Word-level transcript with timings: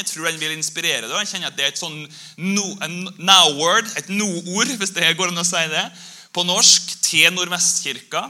Jeg 0.00 0.08
tror 0.08 0.30
den 0.30 0.40
vil 0.40 0.56
inspirere 0.56 1.04
deg. 1.04 1.16
Jeg 1.20 1.34
kjenner 1.34 1.50
at 1.50 1.58
Det 1.58 1.66
er 1.66 1.74
et 1.74 1.80
sånn 1.80 1.98
no, 2.40 2.66
now-word, 3.20 3.90
et 4.00 4.08
no-ord, 4.08 4.72
hvis 4.80 4.94
det 4.96 5.12
går 5.18 5.32
an 5.32 5.42
å 5.42 5.44
si 5.44 5.66
det, 5.68 5.84
på 6.32 6.44
norsk 6.48 6.94
til 7.04 7.28
Nordvestkirka. 7.34 8.24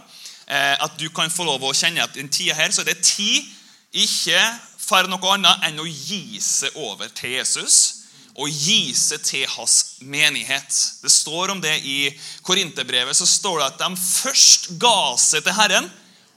Eh, 0.51 0.75
at 0.83 0.99
du 0.99 1.07
kan 1.15 1.31
få 1.31 1.47
lov 1.47 1.63
å 1.63 1.77
kjenne 1.77 2.03
at 2.03 2.17
i 2.17 2.25
den 2.25 2.33
tida 2.33 2.57
her 2.59 2.75
så 2.75 2.83
er 2.83 2.91
det 2.91 3.05
tid 3.07 3.47
ikke 3.95 4.41
for 4.81 5.07
noe 5.07 5.35
annet 5.37 5.69
enn 5.69 5.79
å 5.79 5.87
gi 5.87 6.41
seg 6.43 6.75
over 6.83 7.11
til 7.15 7.37
Jesus 7.37 8.01
og 8.41 8.49
gi 8.51 8.95
seg 8.97 9.23
til 9.27 9.47
hans 9.53 10.01
menighet. 10.07 10.71
Det 11.03 11.11
står 11.13 11.53
om 11.55 11.61
det 11.63 11.77
i 11.87 12.11
Korinterbrevet. 12.47 13.17
så 13.17 13.27
står 13.27 13.59
det 13.59 13.67
at 13.67 13.83
de 13.83 13.91
først 13.97 14.71
ga 14.81 15.17
seg 15.19 15.45
til 15.45 15.55
Herren, 15.59 15.91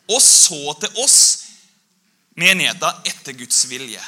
og 0.10 0.22
så 0.22 0.74
til 0.82 1.00
oss, 1.04 1.20
menigheten, 2.36 3.06
etter 3.08 3.38
Guds 3.38 3.64
vilje. 3.70 4.02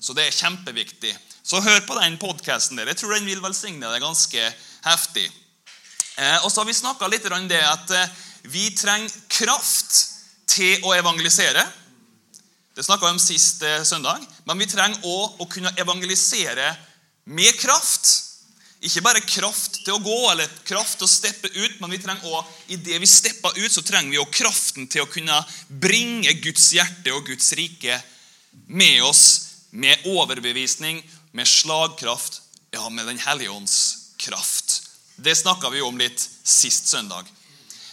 Så 0.00 0.16
det 0.16 0.26
er 0.26 0.36
kjempeviktig. 0.36 1.12
Så 1.44 1.60
hør 1.60 1.80
på 1.84 1.96
den 1.98 2.16
podkasten 2.20 2.78
der. 2.78 2.88
Jeg 2.88 3.00
tror 3.00 3.14
den 3.16 3.28
vil 3.28 3.42
velsigne 3.44 3.88
deg 3.92 4.00
ganske 4.02 4.46
heftig. 4.86 5.26
Eh, 6.16 6.38
og 6.44 6.48
så 6.48 6.62
har 6.62 6.68
vi 6.68 6.76
snakka 6.76 7.08
litt 7.10 7.26
om 7.28 7.48
det 7.50 7.60
at 7.60 7.92
eh, 7.96 8.16
vi 8.48 8.70
trenger 8.76 9.12
kraft 9.28 9.98
til 10.48 10.86
å 10.88 10.94
evangelisere. 10.96 11.64
Det 12.76 12.86
snakka 12.86 13.06
vi 13.06 13.16
om 13.16 13.20
sist 13.20 13.60
eh, 13.66 13.82
søndag. 13.84 14.24
Men 14.48 14.60
vi 14.60 14.70
trenger 14.70 15.04
òg 15.04 15.44
å 15.44 15.48
kunne 15.52 15.74
evangelisere 15.80 16.72
med 17.28 17.52
kraft. 17.60 18.08
Ikke 18.80 19.04
bare 19.04 19.20
kraft 19.20 19.82
til 19.84 19.98
å 19.98 20.00
gå 20.00 20.18
eller 20.30 20.48
kraft 20.64 20.96
til 20.96 21.04
å 21.04 21.12
steppe 21.12 21.52
ut, 21.52 21.76
men 21.82 21.92
vi 21.92 22.00
trenger 22.00 22.24
også, 22.24 22.56
i 22.72 22.80
det 22.80 22.96
vi 23.02 23.08
stepper 23.08 23.58
ut, 23.58 23.68
så 23.68 23.84
trenger 23.84 24.14
vi 24.14 24.20
også 24.22 24.38
kraften 24.38 24.88
til 24.88 25.04
å 25.04 25.10
kunne 25.12 25.36
bringe 25.68 26.32
Guds 26.40 26.70
hjerte 26.72 27.12
og 27.12 27.28
Guds 27.28 27.52
rike 27.58 28.00
med 28.72 29.04
oss 29.04 29.24
med 29.70 30.06
overbevisning, 30.06 31.02
med 31.32 31.48
slagkraft, 31.48 32.42
ja, 32.70 32.88
med 32.88 33.06
Den 33.06 33.18
hellige 33.18 33.50
ånds 33.50 33.98
kraft. 34.16 34.82
Det 35.16 35.34
snakka 35.36 35.70
vi 35.70 35.82
om 35.82 35.98
litt 35.98 36.28
sist 36.42 36.88
søndag. 36.88 37.26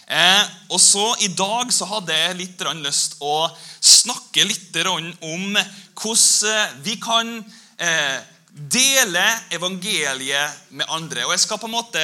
Eh, 0.06 0.44
og 0.72 0.80
så 0.80 1.04
I 1.20 1.28
dag 1.36 1.72
så 1.72 1.84
hadde 1.84 2.16
jeg 2.16 2.38
litt 2.38 2.62
lyst 2.80 3.18
å 3.20 3.50
snakke 3.80 4.46
litt 4.48 4.76
om 5.20 5.58
hvordan 5.98 6.82
vi 6.82 6.96
kan 6.96 7.34
eh, 7.76 8.18
dele 8.48 9.24
evangeliet 9.52 10.70
med 10.70 10.88
andre. 10.88 11.26
Og 11.26 11.32
Jeg 11.32 11.44
skal 11.44 11.60
på 11.60 11.68
en 11.68 11.76
måte 11.76 12.02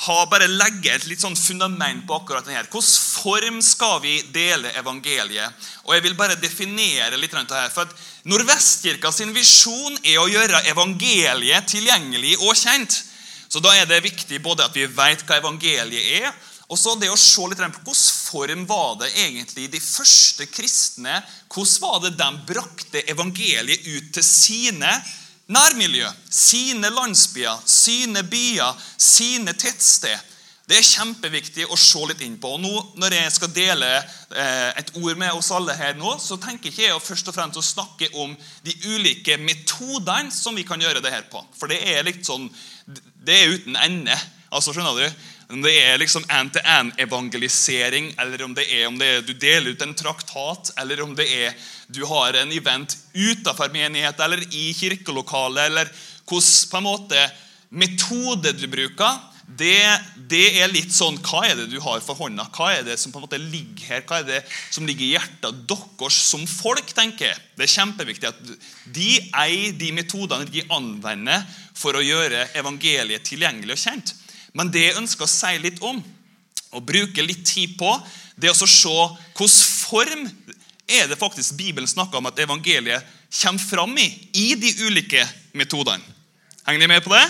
ha, 0.00 0.16
bare 0.32 0.46
legge 0.48 0.94
et 0.94 1.04
litt 1.10 1.20
sånn 1.20 1.36
fundament 1.36 2.06
på 2.08 2.16
akkurat 2.16 2.46
denne. 2.46 2.62
Hvilken 2.64 2.86
form 3.20 3.58
skal 3.64 3.98
vi 4.00 4.14
dele 4.32 4.72
evangeliet? 4.80 5.66
Og 5.84 5.94
Jeg 5.94 6.04
vil 6.06 6.16
bare 6.16 6.38
definere 6.40 7.18
litt 7.20 7.34
rundt 7.36 7.52
det 7.52 7.58
her. 7.60 7.72
For 7.74 7.84
at 7.84 8.24
Nordvestkirka 8.24 9.12
sin 9.12 9.34
visjon 9.36 9.98
er 10.00 10.16
å 10.22 10.28
gjøre 10.30 10.64
evangeliet 10.72 11.68
tilgjengelig 11.68 12.38
og 12.40 12.56
kjent. 12.56 13.02
Så 13.50 13.60
Da 13.60 13.74
er 13.76 13.84
det 13.86 14.04
viktig 14.06 14.40
både 14.40 14.64
at 14.64 14.76
vi 14.76 14.86
vet 14.86 15.26
hva 15.26 15.36
evangeliet 15.36 16.22
er, 16.22 16.32
og 16.70 16.78
så 16.78 16.94
det 16.94 17.10
å 17.10 17.18
se 17.18 17.42
litt 17.50 17.58
på 17.58 17.82
Hvilken 17.90 18.18
form 18.30 18.66
var 18.70 18.92
det 19.00 19.10
egentlig 19.18 19.66
de 19.72 19.80
første 19.82 20.46
kristne 20.46 21.16
Hvordan 21.50 21.80
var 21.82 21.96
det 22.04 22.12
de 22.14 22.28
brakte 22.46 23.02
evangeliet 23.10 23.88
ut 23.90 24.12
til 24.14 24.24
sine 24.24 24.92
nærmiljø, 25.50 26.08
sine 26.30 26.90
landsbyer, 26.94 27.62
sine 27.66 28.22
byer, 28.30 28.76
sine 28.98 29.54
tettsted. 29.58 30.28
Det 30.70 30.78
er 30.78 30.86
kjempeviktig 30.86 31.64
å 31.66 31.76
se 31.80 32.00
litt 32.06 32.20
inn 32.22 32.36
på. 32.38 32.52
Og 32.54 32.60
nå, 32.62 32.70
Når 33.02 33.16
jeg 33.16 33.32
skal 33.34 33.50
dele 33.50 33.88
eh, 33.98 34.70
et 34.78 34.92
ord 35.00 35.18
med 35.18 35.34
oss 35.34 35.50
alle 35.50 35.74
her 35.74 35.96
nå, 35.98 36.12
så 36.22 36.38
tenker 36.38 36.70
ikke 36.70 36.84
jeg 36.84 37.02
først 37.02 37.32
og 37.32 37.34
fremst 37.34 37.58
å 37.58 37.64
snakke 37.64 38.12
om 38.22 38.36
de 38.62 38.76
ulike 38.86 39.34
metodene 39.42 40.30
som 40.30 40.54
vi 40.54 40.62
kan 40.68 40.80
gjøre 40.80 41.02
det 41.02 41.10
her 41.10 41.26
på. 41.32 41.42
For 41.58 41.66
det 41.66 41.80
er 41.90 42.06
litt 42.06 42.22
sånn, 42.26 42.46
det 42.86 43.34
er 43.34 43.56
uten 43.56 43.80
ende. 43.82 44.14
Altså, 44.54 44.70
skjønner 44.74 45.02
du? 45.02 45.26
Om 45.50 45.64
det 45.64 45.72
er 45.82 45.98
liksom 45.98 46.22
end-to-end-evangelisering, 46.30 48.12
eller 48.22 48.44
om 48.44 48.52
det 48.54 48.68
er 48.70 48.86
om 48.86 48.98
det 49.00 49.08
er 49.10 49.24
du 49.26 49.32
deler 49.34 49.74
ut 49.74 49.82
en 49.82 49.96
traktat, 49.98 50.70
eller 50.78 51.02
om 51.02 51.16
det 51.18 51.26
er 51.26 51.56
du 51.90 52.04
har 52.06 52.38
en 52.38 52.52
event 52.54 52.94
utenfor 53.14 53.72
menighet 53.74 54.20
eller 54.22 54.44
i 54.54 54.70
kirkelokalet, 54.78 55.64
eller 55.66 55.90
hvordan 56.30 56.70
på 56.70 56.78
en 56.78 56.86
måte 56.86 57.24
metode 57.70 58.54
du 58.54 58.68
bruker, 58.70 59.18
det, 59.58 59.82
det, 60.30 60.44
er 60.62 60.70
litt 60.70 60.92
sånn 60.94 61.16
Hva 61.26 61.40
er 61.48 61.56
det 61.58 61.70
du 61.72 61.80
har 61.82 61.98
for 62.04 62.14
hånda? 62.14 62.44
Hva 62.54 62.68
er 62.76 62.84
det 62.86 62.94
som 63.02 63.10
på 63.10 63.18
en 63.18 63.24
måte 63.24 63.40
ligger 63.42 63.96
her? 63.96 64.04
Hva 64.06 64.20
er 64.20 64.28
det 64.28 64.38
som 64.70 64.86
ligger 64.86 65.02
i 65.08 65.12
hjertet 65.16 65.64
deres 65.66 66.18
som 66.30 66.44
folk? 66.46 66.92
tenker 66.94 67.32
jeg. 67.32 67.42
Det 67.58 67.66
er 67.66 67.72
kjempeviktig 67.74 68.30
at 68.30 68.38
de 68.94 69.10
eier 69.42 69.74
de 69.78 69.90
metodene 69.96 70.46
de 70.46 70.62
anvender 70.70 71.42
for 71.74 71.98
å 71.98 72.04
gjøre 72.04 72.46
evangeliet 72.60 73.26
tilgjengelig 73.26 73.74
og 73.74 73.82
kjent. 73.82 74.14
Men 74.56 74.70
det 74.72 74.88
jeg 74.88 74.98
ønsker 75.00 75.26
å 75.26 75.30
si 75.30 75.52
litt 75.62 75.78
om, 75.84 76.00
og 76.70 76.86
bruke 76.86 77.22
litt 77.22 77.42
tid 77.46 77.76
på, 77.78 77.90
det 78.38 78.50
er 78.50 78.54
å 78.54 78.68
se 78.68 78.90
hvilken 78.90 79.50
form 79.50 80.26
er 80.90 81.06
det 81.10 81.18
faktisk 81.18 81.54
Bibelen 81.58 81.88
snakker 81.88 82.18
om 82.18 82.28
at 82.30 82.38
evangeliet 82.42 83.06
kommer 83.30 83.62
fram 83.62 83.94
i 83.98 84.08
i 84.34 84.54
de 84.58 84.72
ulike 84.86 85.22
metodene. 85.54 86.02
Henger 86.66 86.82
de 86.82 86.90
med 86.90 87.04
på 87.04 87.14
det? 87.14 87.24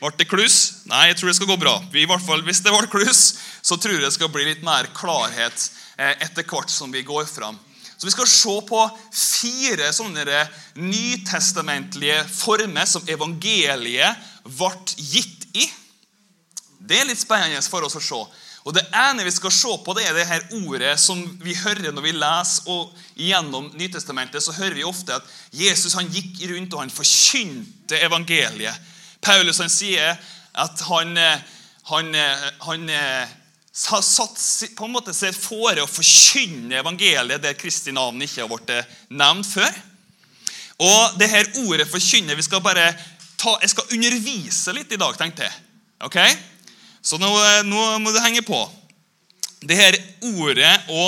Ble 0.00 0.10
det 0.18 0.26
kluss? 0.28 0.82
Nei, 0.90 1.06
jeg 1.10 1.18
tror 1.18 1.30
det 1.30 1.36
skal 1.38 1.48
gå 1.48 1.56
bra. 1.60 1.76
I 1.94 2.06
hvert 2.08 2.24
fall 2.26 2.42
Hvis 2.44 2.60
det 2.64 2.74
ble 2.74 2.90
kluss, 2.90 3.22
så 3.64 3.78
tror 3.80 3.96
jeg 3.96 4.04
det 4.04 4.12
skal 4.14 4.30
bli 4.32 4.44
litt 4.48 4.66
mer 4.66 4.90
klarhet 4.94 5.70
eh, 5.96 6.12
etter 6.26 6.44
hvert 6.44 6.70
som 6.70 6.92
vi 6.92 7.06
går 7.06 7.24
fram. 7.30 7.56
Så 7.96 8.04
Vi 8.04 8.12
skal 8.12 8.28
se 8.28 8.54
på 8.68 8.82
fire 9.08 9.88
sånne 9.96 10.42
nytestamentlige 10.76 12.20
former 12.28 12.84
som 12.84 13.06
evangeliet 13.08 14.20
ble 14.44 14.72
gitt 15.00 15.48
i. 15.56 15.64
Det 16.86 17.00
er 17.00 17.08
litt 17.08 17.20
spennende 17.20 17.62
for 17.66 17.86
oss 17.86 17.98
å 17.98 18.02
se. 18.02 18.20
Og 18.66 18.74
Det 18.74 18.82
ene 18.98 19.22
vi 19.22 19.30
skal 19.30 19.52
se 19.54 19.72
på, 19.84 19.94
det 19.94 20.08
er 20.08 20.14
det 20.16 20.26
her 20.26 20.42
ordet 20.66 20.96
som 20.98 21.20
vi 21.38 21.54
hører 21.54 21.92
når 21.94 22.02
vi 22.02 22.14
leser. 22.16 22.66
og 22.66 22.94
Gjennom 23.14 23.70
Nytestamentet 23.78 24.42
så 24.42 24.54
hører 24.56 24.74
vi 24.74 24.86
ofte 24.86 25.14
at 25.14 25.28
Jesus 25.54 25.94
han 25.94 26.10
gikk 26.10 26.42
rundt 26.50 26.74
og 26.74 26.82
han 26.82 26.90
forkynte 26.90 28.00
evangeliet. 28.02 28.74
Paulus 29.22 29.62
han 29.62 29.70
sier 29.70 30.18
at 30.56 30.82
han, 30.88 31.14
han, 31.92 32.10
han 32.66 32.90
har 32.90 34.02
satt 34.02 34.42
på 34.74 34.88
en 34.88 34.96
måte 34.96 35.14
seg 35.14 35.36
fore 35.38 35.84
å 35.84 35.90
forkynne 35.90 36.80
evangeliet 36.80 37.44
der 37.44 37.58
Kristi 37.58 37.94
navn 37.94 38.24
ikke 38.24 38.42
har 38.42 38.50
blitt 38.50 39.14
nevnt 39.14 39.46
før. 39.46 39.78
Og 40.82 41.16
det 41.20 41.30
her 41.30 41.46
ordet 41.68 41.86
'forkynne' 41.88 42.34
vi 42.36 42.42
skal 42.42 42.60
bare 42.60 42.90
ta, 43.38 43.58
Jeg 43.62 43.70
skal 43.70 43.94
undervise 43.94 44.72
litt 44.72 44.92
i 44.92 44.98
dag, 45.00 45.16
tenkte 45.16 45.46
jeg. 45.46 45.52
Ok? 46.00 46.18
Så 47.06 47.20
nå, 47.22 47.30
eh, 47.38 47.62
nå, 47.66 47.82
må 48.02 48.10
du 48.10 48.18
henge 48.18 48.42
på. 48.42 48.58
Det 49.62 49.78
her 49.78 49.96
ordet 50.34 50.72
å 50.90 51.04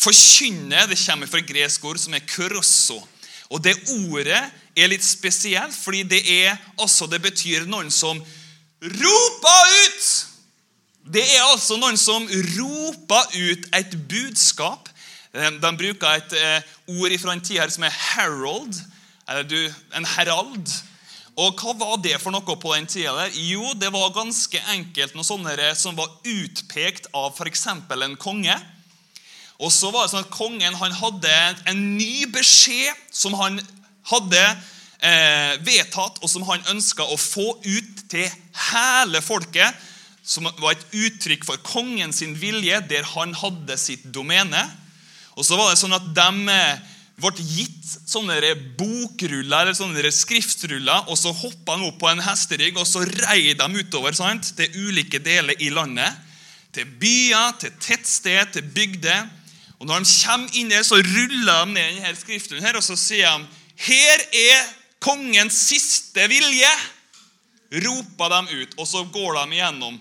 forkynne 0.00 0.86
det 0.88 0.98
kommer 1.02 1.30
fra 1.30 1.42
gresk 1.44 1.84
ord 1.90 1.98
som 2.00 2.14
er 2.14 2.26
kurosso. 2.26 3.00
Og 3.50 3.62
Det 3.62 3.74
ordet 4.06 4.40
er 4.78 4.90
litt 4.92 5.04
spesielt, 5.04 5.74
fordi 5.74 6.04
det, 6.06 6.20
er, 6.22 6.54
altså, 6.78 7.08
det 7.10 7.18
betyr 7.22 7.66
noen 7.66 7.90
som 7.90 8.20
roper 8.80 9.72
ut. 9.82 10.10
Det 11.10 11.24
er 11.24 11.42
altså 11.48 11.80
noen 11.80 11.98
som 11.98 12.28
roper 12.30 13.34
ut 13.34 13.66
et 13.74 13.96
budskap. 14.06 14.86
De, 15.34 15.50
de 15.58 15.72
bruker 15.82 16.14
et 16.14 16.36
eh, 16.38 16.70
ord 16.94 17.16
fra 17.18 17.34
en 17.34 17.42
tid 17.42 17.58
her 17.58 17.74
som 17.74 17.86
er 17.86 17.98
herald, 18.14 18.78
eller 19.26 19.74
en 19.98 20.06
herald. 20.14 20.70
Og 21.40 21.56
Hva 21.56 21.72
var 21.78 22.00
det 22.04 22.18
for 22.20 22.34
noe 22.34 22.56
på 22.60 22.74
den 22.74 22.88
tida? 22.90 23.14
der? 23.16 23.32
Jo, 23.32 23.72
det 23.72 23.88
var 23.94 24.12
ganske 24.12 24.60
enkelt 24.74 25.14
noe 25.16 25.24
sånne 25.24 25.70
som 25.78 25.96
var 25.96 26.10
utpekt 26.28 27.08
av 27.16 27.32
f.eks. 27.32 27.66
en 27.66 28.16
konge. 28.20 28.56
Og 29.60 29.72
så 29.72 29.88
var 29.92 30.04
det 30.04 30.12
sånn 30.12 30.24
at 30.24 30.32
Kongen 30.32 30.76
hadde 30.76 31.32
en 31.68 31.80
ny 31.96 32.26
beskjed 32.32 32.96
som 33.12 33.36
han 33.36 33.58
hadde 34.08 34.42
eh, 35.00 35.56
vedtatt, 35.64 36.20
og 36.20 36.28
som 36.32 36.44
han 36.48 36.64
ønska 36.72 37.04
å 37.04 37.16
få 37.20 37.56
ut 37.64 38.04
til 38.12 38.28
hele 38.72 39.20
folket. 39.24 39.76
Som 40.24 40.48
var 40.60 40.74
et 40.74 40.86
uttrykk 40.92 41.44
for 41.48 41.60
kongens 41.64 42.20
vilje, 42.40 42.80
der 42.88 43.04
han 43.16 43.32
hadde 43.36 43.80
sitt 43.80 44.04
domene. 44.12 44.60
Og 45.36 45.44
så 45.44 45.56
var 45.56 45.72
det 45.72 45.80
sånn 45.80 45.96
at 45.96 46.08
de 46.16 46.52
ble 47.20 47.44
gitt 47.44 47.86
sånne 48.08 48.54
bokruller 48.78 49.66
eller 49.66 49.76
sånne 49.76 50.12
skriftruller, 50.14 51.08
og 51.08 51.18
så 51.18 51.32
hoppa 51.36 51.76
de 51.76 51.88
opp 51.88 52.00
på 52.00 52.10
en 52.10 52.22
hesterygg 52.24 52.78
og 52.80 52.88
så 52.88 53.04
rei 53.04 53.52
de 53.54 53.68
utover 53.80 54.16
sant, 54.16 54.52
til 54.56 54.88
ulike 54.88 55.22
deler 55.22 55.58
i 55.60 55.70
landet. 55.74 56.26
Til 56.74 56.86
byer, 57.00 57.56
til 57.58 57.72
tettsted, 57.82 58.52
til 58.54 58.66
bygder. 58.74 59.26
Og 59.80 59.88
Når 59.88 60.04
de 60.04 60.12
kommer 60.26 60.58
inn 60.60 60.70
der, 60.70 60.84
så 60.86 61.00
ruller 61.00 61.64
de 61.64 61.74
ned 61.74 61.96
denne 61.98 62.14
skriften 62.16 62.62
her, 62.62 62.76
og 62.78 62.84
så 62.84 62.96
sier 63.00 63.38
de 63.38 63.48
Her 63.80 64.24
er 64.36 64.64
kongens 65.00 65.56
siste 65.70 66.26
vilje! 66.28 66.72
roper 67.70 68.32
de 68.32 68.62
ut, 68.62 68.72
og 68.78 68.86
så 68.88 69.04
går 69.12 69.36
de 69.38 69.58
igjennom. 69.58 69.98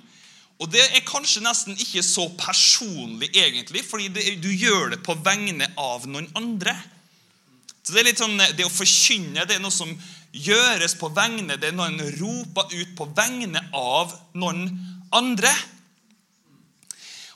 Og 0.59 0.71
Det 0.71 0.81
er 0.81 1.05
kanskje 1.07 1.43
nesten 1.45 1.77
ikke 1.79 2.03
så 2.03 2.25
personlig, 2.35 3.29
egentlig, 3.31 3.83
fordi 3.85 4.09
det, 4.11 4.25
du 4.43 4.49
gjør 4.49 4.95
det 4.95 5.03
på 5.05 5.15
vegne 5.23 5.69
av 5.79 6.07
noen 6.09 6.27
andre. 6.35 6.73
Så 7.83 7.93
Det 7.93 8.01
er 8.01 8.09
litt 8.11 8.21
sånn, 8.21 8.37
det 8.37 8.65
å 8.67 8.71
forkynne 8.71 9.45
det 9.47 9.57
er 9.57 9.63
noe 9.63 9.73
som 9.73 9.91
gjøres 10.35 10.93
på 10.99 11.09
vegne 11.15 11.57
det 11.57 11.71
er 11.71 11.77
noen 11.77 11.97
roper 12.19 12.69
ut 12.75 12.91
på 12.97 13.07
vegne 13.17 13.63
av 13.73 14.13
noen 14.37 14.67
andre. 15.15 15.51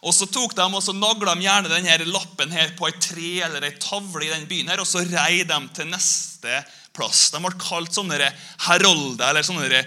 Og 0.03 0.13
Så 0.13 0.27
tok 0.27 0.55
de 0.57 0.65
og 0.67 0.83
så 0.83 0.93
nagla 0.93 1.33
de 1.33 1.47
gjerne 1.47 1.71
denne 1.71 2.11
lappen 2.11 2.51
her 2.51 2.73
på 2.77 2.89
et 2.89 3.01
tre 3.01 3.33
eller 3.47 3.63
ei 3.63 3.75
tavle 3.79 4.25
i 4.25 4.31
den 4.33 4.47
byen, 4.49 4.69
her, 4.73 4.83
og 4.83 4.87
så 4.89 5.03
rei 5.07 5.45
de 5.47 5.59
til 5.73 5.87
neste 5.89 6.63
plass. 6.93 7.29
De 7.31 7.39
ble 7.41 7.53
kalt 7.61 7.95
sånne 7.95 8.29
herolder 8.67 9.31
eller 9.31 9.47
sånne 9.47 9.83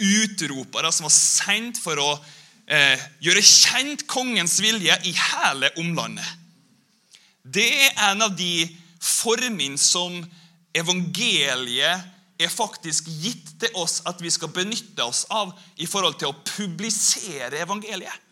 utropere 0.00 0.90
som 0.92 1.06
var 1.06 1.12
sendt 1.12 1.78
for 1.82 2.00
å 2.00 2.10
eh, 2.66 3.00
gjøre 3.20 3.44
kjent 3.44 4.06
kongens 4.08 4.56
vilje 4.64 4.96
i 5.04 5.12
hele 5.12 5.70
omlandet. 5.80 6.24
Det 7.44 7.68
er 7.86 7.92
en 8.10 8.24
av 8.24 8.36
de 8.36 8.64
formene 9.00 9.78
som 9.80 10.20
evangeliet 10.76 12.08
er 12.40 12.52
faktisk 12.52 13.08
gitt 13.20 13.52
til 13.60 13.76
oss 13.80 14.00
at 14.08 14.20
vi 14.22 14.30
skal 14.32 14.52
benytte 14.54 15.04
oss 15.04 15.26
av 15.32 15.52
i 15.80 15.88
forhold 15.88 16.16
til 16.20 16.30
å 16.30 16.38
publisere 16.44 17.60
evangeliet. 17.60 18.28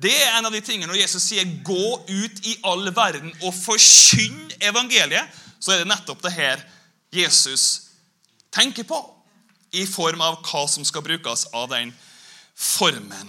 Det 0.00 0.14
er 0.16 0.38
en 0.38 0.48
av 0.48 0.54
de 0.54 0.62
tingene 0.64 0.88
Når 0.88 1.02
Jesus 1.02 1.22
sier 1.28 1.44
'gå 1.44 2.04
ut 2.08 2.46
i 2.46 2.56
all 2.64 2.88
verden 2.96 3.32
og 3.42 3.52
forkynn 3.54 4.52
evangeliet', 4.60 5.28
så 5.60 5.72
er 5.72 5.78
det 5.78 5.88
nettopp 5.88 6.22
det 6.22 6.32
her 6.32 6.64
Jesus 7.12 7.90
tenker 8.50 8.82
på, 8.82 8.96
i 9.72 9.86
form 9.86 10.20
av 10.20 10.40
hva 10.42 10.66
som 10.68 10.84
skal 10.84 11.02
brukes 11.02 11.46
av 11.52 11.68
den 11.70 11.92
formen. 12.56 13.28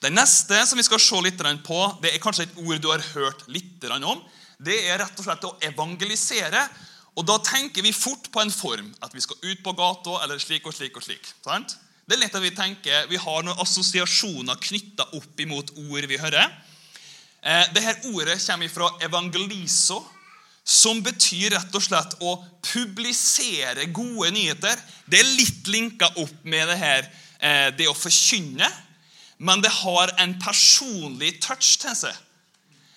Det 0.00 0.12
neste 0.12 0.66
som 0.66 0.78
vi 0.78 0.82
skal 0.82 1.00
se 1.00 1.20
litt 1.22 1.38
på, 1.64 1.98
det 2.02 2.14
er 2.14 2.22
kanskje 2.22 2.42
et 2.42 2.56
ord 2.56 2.80
du 2.80 2.90
har 2.90 3.04
hørt 3.14 3.44
litt 3.48 3.84
om. 4.02 4.20
Det 4.58 4.76
er 4.88 4.98
rett 5.02 5.18
og 5.18 5.26
slett 5.26 5.46
å 5.48 5.56
evangelisere. 5.62 6.68
Og 7.14 7.26
Da 7.26 7.38
tenker 7.38 7.82
vi 7.82 7.92
fort 7.92 8.30
på 8.32 8.42
en 8.42 8.50
form. 8.50 8.94
At 9.02 9.14
vi 9.14 9.20
skal 9.20 9.36
ut 9.42 9.62
på 9.62 9.72
gata 9.72 10.22
eller 10.24 10.38
slik 10.38 10.66
og 10.66 10.74
slik. 10.74 10.96
og 10.96 11.02
slik. 11.02 11.26
Sant? 11.44 11.76
Det 12.04 12.16
er 12.16 12.20
lett 12.20 12.34
at 12.36 12.42
vi 12.44 12.52
tenker, 12.52 13.06
vi 13.08 13.16
har 13.16 13.44
noen 13.46 13.60
assosiasjoner 13.62 14.58
knytta 14.60 15.06
opp 15.16 15.40
imot 15.40 15.70
ord 15.86 16.04
vi 16.10 16.18
hører. 16.20 16.50
Eh, 17.40 17.70
Dette 17.72 18.10
ordet 18.12 18.36
kommer 18.44 18.68
fra 18.68 18.90
evangeliso, 19.00 20.02
som 20.64 21.00
betyr 21.04 21.52
rett 21.56 21.74
og 21.76 21.84
slett 21.84 22.16
å 22.24 22.36
publisere 22.64 23.86
gode 23.92 24.30
nyheter. 24.36 24.80
Det 25.08 25.20
er 25.20 25.32
litt 25.36 25.68
linka 25.68 26.08
opp 26.20 26.44
med 26.44 26.68
det 26.68 26.76
her, 26.80 27.08
eh, 27.40 27.70
det 27.70 27.88
å 27.88 27.96
forkynne, 27.96 28.68
men 29.38 29.60
det 29.60 29.70
har 29.70 30.12
en 30.18 30.38
personlig 30.40 31.40
touch 31.40 31.78
til 31.78 31.94
seg. 31.94 32.14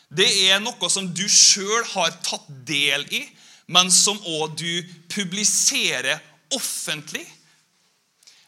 Det 0.08 0.28
er 0.48 0.62
noe 0.64 0.90
som 0.90 1.10
du 1.12 1.26
sjøl 1.28 1.84
har 1.94 2.14
tatt 2.24 2.48
del 2.68 3.04
i, 3.12 3.26
men 3.68 3.92
som 3.92 4.20
òg 4.24 4.56
du 4.60 4.84
publiserer 5.12 6.22
offentlig. 6.56 7.26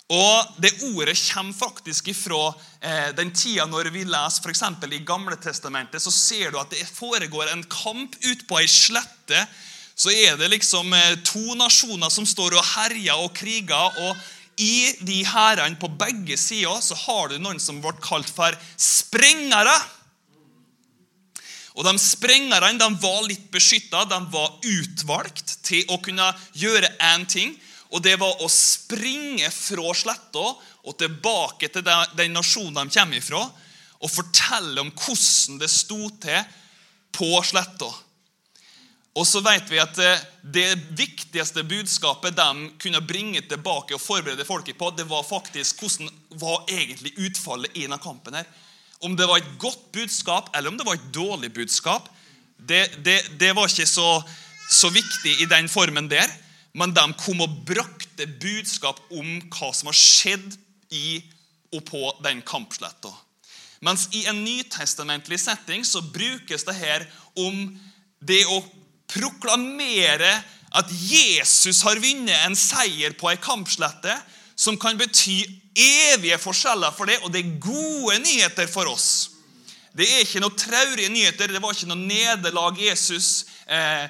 Og 0.10 0.56
Det 0.58 0.72
ordet 0.90 1.18
kommer 1.30 1.54
faktisk 1.54 2.08
ifra 2.10 2.48
eh, 2.82 3.12
den 3.14 3.30
tida 3.36 3.68
når 3.70 3.92
vi 3.94 4.08
leser 4.08 4.42
f.eks. 4.42 4.64
i 4.90 5.04
Gamle 5.06 5.38
Testamentet, 5.38 6.02
så 6.02 6.12
ser 6.12 6.50
du 6.50 6.58
at 6.58 6.72
det 6.74 6.88
foregår 6.88 7.52
en 7.52 7.64
kamp 7.70 8.16
ute 8.24 8.48
på 8.50 8.58
ei 8.58 8.66
slette. 8.66 9.44
Så 9.94 10.10
er 10.10 10.40
det 10.40 10.50
liksom 10.50 10.94
eh, 10.96 11.20
to 11.28 11.54
nasjoner 11.60 12.10
som 12.10 12.26
står 12.26 12.58
og 12.58 12.66
herjer 12.74 13.22
og 13.22 13.36
kriger. 13.38 14.02
og 14.08 14.18
I 14.58 14.96
de 15.06 15.22
hærene 15.28 15.78
på 15.78 15.92
begge 16.00 16.40
sider 16.42 16.82
så 16.82 16.98
har 17.06 17.30
du 17.30 17.38
noen 17.38 17.62
som 17.62 17.78
ble 17.84 17.94
kalt 18.02 18.32
for 18.34 18.56
sprengere. 18.80 19.78
Og 21.80 21.86
De 21.88 21.94
sprengerne 22.04 22.74
de 22.76 22.88
var 23.00 23.22
litt 23.24 23.46
beskytta, 23.54 24.04
de 24.04 24.20
var 24.34 24.58
utvalgt 24.68 25.62
til 25.64 25.88
å 25.88 26.00
kunne 26.04 26.28
gjøre 26.60 26.92
én 27.14 27.24
ting. 27.30 27.54
Og 27.96 28.04
det 28.04 28.18
var 28.20 28.44
å 28.44 28.50
springe 28.52 29.48
fra 29.54 29.94
sletta 29.96 30.44
og 30.84 30.98
tilbake 31.00 31.72
til 31.72 31.88
den 31.88 32.36
nasjonen 32.36 32.84
de 32.84 33.00
kommer 33.00 33.18
ifra, 33.18 33.42
og 34.00 34.12
fortelle 34.12 34.84
om 34.84 34.92
hvordan 34.92 35.58
det 35.60 35.72
sto 35.72 36.04
til 36.22 36.44
på 37.16 37.32
sletta. 37.48 37.90
Og 39.18 39.26
så 39.28 39.42
vet 39.44 39.72
vi 39.72 39.80
at 39.82 39.98
eh, 40.00 40.22
Det 40.44 40.68
viktigste 40.96 41.66
budskapet 41.68 42.36
de 42.38 42.70
kunne 42.80 43.02
bringe 43.04 43.42
tilbake 43.42 43.96
og 43.96 44.04
forberede 44.04 44.46
folket 44.48 44.78
på, 44.80 44.92
det 44.96 45.08
var 45.10 45.26
faktisk 45.28 45.82
hvordan 45.82 46.12
var 46.40 46.64
egentlig 46.70 47.16
utfallet 47.18 47.76
i 47.76 47.88
denne 47.88 48.00
kampen. 48.00 48.38
her. 48.40 48.48
Om 49.04 49.16
det 49.16 49.28
var 49.28 49.40
et 49.40 49.56
godt 49.62 49.92
budskap 49.96 50.50
eller 50.56 50.72
om 50.72 50.78
det 50.78 50.86
var 50.88 51.00
et 51.00 51.10
dårlig 51.16 51.54
budskap, 51.56 52.10
det, 52.58 52.90
det, 53.06 53.22
det 53.40 53.54
var 53.56 53.72
ikke 53.72 53.88
så, 53.88 54.20
så 54.72 54.90
viktig 54.92 55.38
i 55.40 55.48
den 55.50 55.70
formen 55.72 56.10
der 56.12 56.28
men 56.78 56.94
de 56.94 57.06
kom 57.20 57.42
og 57.44 57.62
brakte 57.68 58.28
budskap 58.42 59.00
om 59.10 59.40
hva 59.50 59.72
som 59.74 59.90
har 59.90 59.98
skjedd 59.98 60.54
i 60.94 61.20
og 61.76 61.84
på 61.86 62.02
den 62.26 62.42
kampsletta. 62.46 63.12
Mens 63.86 64.08
i 64.18 64.26
en 64.30 64.42
nytestamentlig 64.44 65.40
setting 65.40 65.86
så 65.88 66.02
brukes 66.04 66.66
det 66.68 66.76
her 66.78 67.06
om 67.40 67.70
det 68.20 68.42
å 68.50 68.60
proklamere 69.10 70.32
at 70.76 70.90
Jesus 70.92 71.82
har 71.86 72.02
vunnet 72.02 72.36
en 72.46 72.58
seier 72.58 73.16
på 73.18 73.30
ei 73.32 73.40
kampslette, 73.42 74.14
som 74.60 74.78
kan 74.80 74.98
bety 75.00 75.40
evige 75.80 76.40
forskjeller 76.42 76.92
for 76.96 77.08
det, 77.08 77.22
og 77.24 77.32
det 77.32 77.44
er 77.44 77.60
gode 77.64 78.18
nyheter 78.26 78.68
for 78.68 78.92
oss. 78.92 79.30
Det 79.96 80.06
er 80.06 80.24
ikke 80.24 80.42
noe 80.44 80.58
traurige 80.58 81.12
nyheter. 81.12 81.52
Det 81.52 81.62
var 81.64 81.74
ikke 81.74 81.90
noe 81.90 82.00
nederlag 82.00 82.78
Jesus 82.80 83.46
eh, 83.66 84.04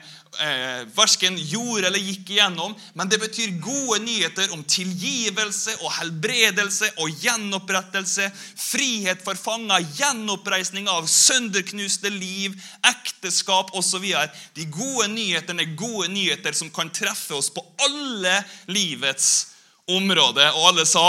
eh, 0.44 0.82
verken 0.94 1.38
gjorde 1.38 1.88
eller 1.88 2.02
gikk 2.04 2.34
igjennom, 2.34 2.74
men 2.98 3.12
det 3.12 3.20
betyr 3.22 3.56
gode 3.64 4.00
nyheter 4.04 4.52
om 4.54 4.64
tilgivelse 4.68 5.78
og 5.80 5.94
helbredelse 6.00 6.90
og 7.00 7.22
gjenopprettelse, 7.24 8.28
frihet 8.60 9.24
for 9.26 9.40
fanger, 9.40 9.86
gjenoppreisning 10.02 10.90
av 10.92 11.08
sønderknuste 11.10 12.12
liv, 12.14 12.58
ekteskap 12.90 13.72
osv. 13.78 14.10
De 14.58 14.68
gode 14.74 15.08
nyhetene 15.14 15.64
er 15.64 15.78
gode 15.80 16.10
nyheter 16.14 16.58
som 16.58 16.74
kan 16.74 16.92
treffe 16.94 17.38
oss 17.38 17.54
på 17.54 17.64
alle 17.86 18.36
livets 18.74 19.49
områder. 19.98 20.54
Og 20.56 20.72
alle 20.72 20.86
sa 20.88 21.06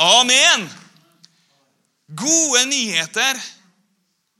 amen. 0.00 0.66
Gode 2.14 2.64
nyheter, 2.68 3.38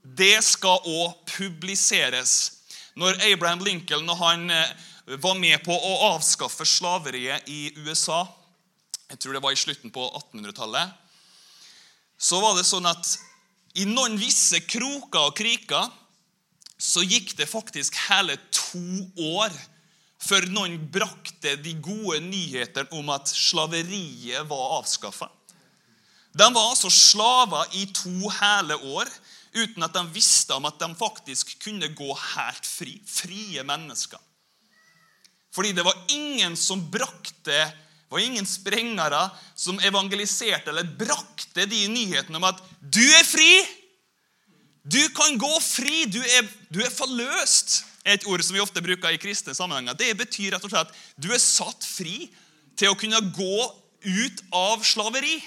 det 0.05 0.37
skal 0.45 0.85
òg 0.85 1.15
publiseres 1.33 2.35
når 2.95 3.17
Abraham 3.27 3.63
Lincoln 3.65 4.07
han 4.19 4.51
eh, 4.53 4.69
var 5.19 5.35
med 5.37 5.59
på 5.65 5.73
å 5.73 5.95
avskaffe 6.13 6.65
slaveriet 6.65 7.49
i 7.51 7.73
USA 7.83 8.23
Jeg 9.11 9.19
tror 9.19 9.35
det 9.35 9.41
var 9.43 9.53
i 9.53 9.59
slutten 9.59 9.91
på 9.93 10.01
1800-tallet. 10.33 10.93
Så 12.17 12.39
var 12.41 12.55
det 12.57 12.63
sånn 12.65 12.87
at 12.89 13.11
i 13.77 13.85
noen 13.85 14.15
visse 14.17 14.61
kroker 14.65 15.27
og 15.27 15.35
kriker 15.37 15.91
så 16.81 17.03
gikk 17.05 17.35
det 17.37 17.45
faktisk 17.47 17.95
hele 18.07 18.37
to 18.49 18.81
år 19.37 19.53
før 20.25 20.47
noen 20.53 20.79
brakte 20.91 21.55
de 21.61 21.75
gode 21.83 22.19
nyhetene 22.25 22.89
om 22.97 23.11
at 23.13 23.29
slaveriet 23.29 24.47
var 24.49 24.79
avskaffa. 24.79 25.29
De 26.35 26.47
var 26.51 26.71
altså 26.71 26.91
slaver 26.91 27.77
i 27.79 27.85
to 27.95 28.29
hele 28.41 28.75
år 28.97 29.09
uten 29.55 29.85
at 29.85 29.95
de 29.95 30.03
visste 30.11 30.55
om 30.55 30.65
at 30.67 30.79
de 30.81 30.89
faktisk 30.99 31.55
kunne 31.63 31.87
gå 31.95 32.09
helt 32.35 32.67
fri. 32.67 32.97
Frie 33.07 33.63
mennesker. 33.63 34.19
Fordi 35.55 35.71
det 35.71 35.85
var 35.87 35.95
ingen 36.11 36.57
som 36.59 36.83
brakte 36.91 37.63
det 38.05 38.13
var 38.13 38.21
ingen 38.21 38.45
sprengere 38.45 39.29
som 39.57 39.79
evangeliserte 39.81 40.69
eller 40.69 40.85
brakte 40.85 41.65
de 41.65 41.87
nyhetene 41.89 42.37
om 42.37 42.45
at 42.47 42.59
du 42.79 43.01
er 43.01 43.25
fri! 43.25 43.49
Du 44.85 45.01
kan 45.17 45.39
gå 45.41 45.49
fri! 45.59 46.05
Du 46.05 46.19
er, 46.21 46.45
du 46.69 46.83
er 46.85 46.93
forløst! 46.93 47.81
Et 48.05 48.25
ord 48.29 48.43
som 48.45 48.53
vi 48.55 48.61
ofte 48.61 48.83
bruker 48.85 49.15
i 49.15 49.19
kristne 49.21 49.55
sammenhenger. 49.57 49.97
Det 49.97 50.13
betyr 50.19 50.53
rett 50.53 50.65
og 50.65 50.71
slett 50.71 50.91
at 50.91 51.21
du 51.21 51.31
er 51.33 51.41
satt 51.41 51.85
fri 51.87 52.29
til 52.77 52.91
å 52.91 52.99
kunne 52.99 53.21
gå 53.33 53.57
ut 54.05 54.43
av 54.53 54.83
slaveri. 54.85 55.39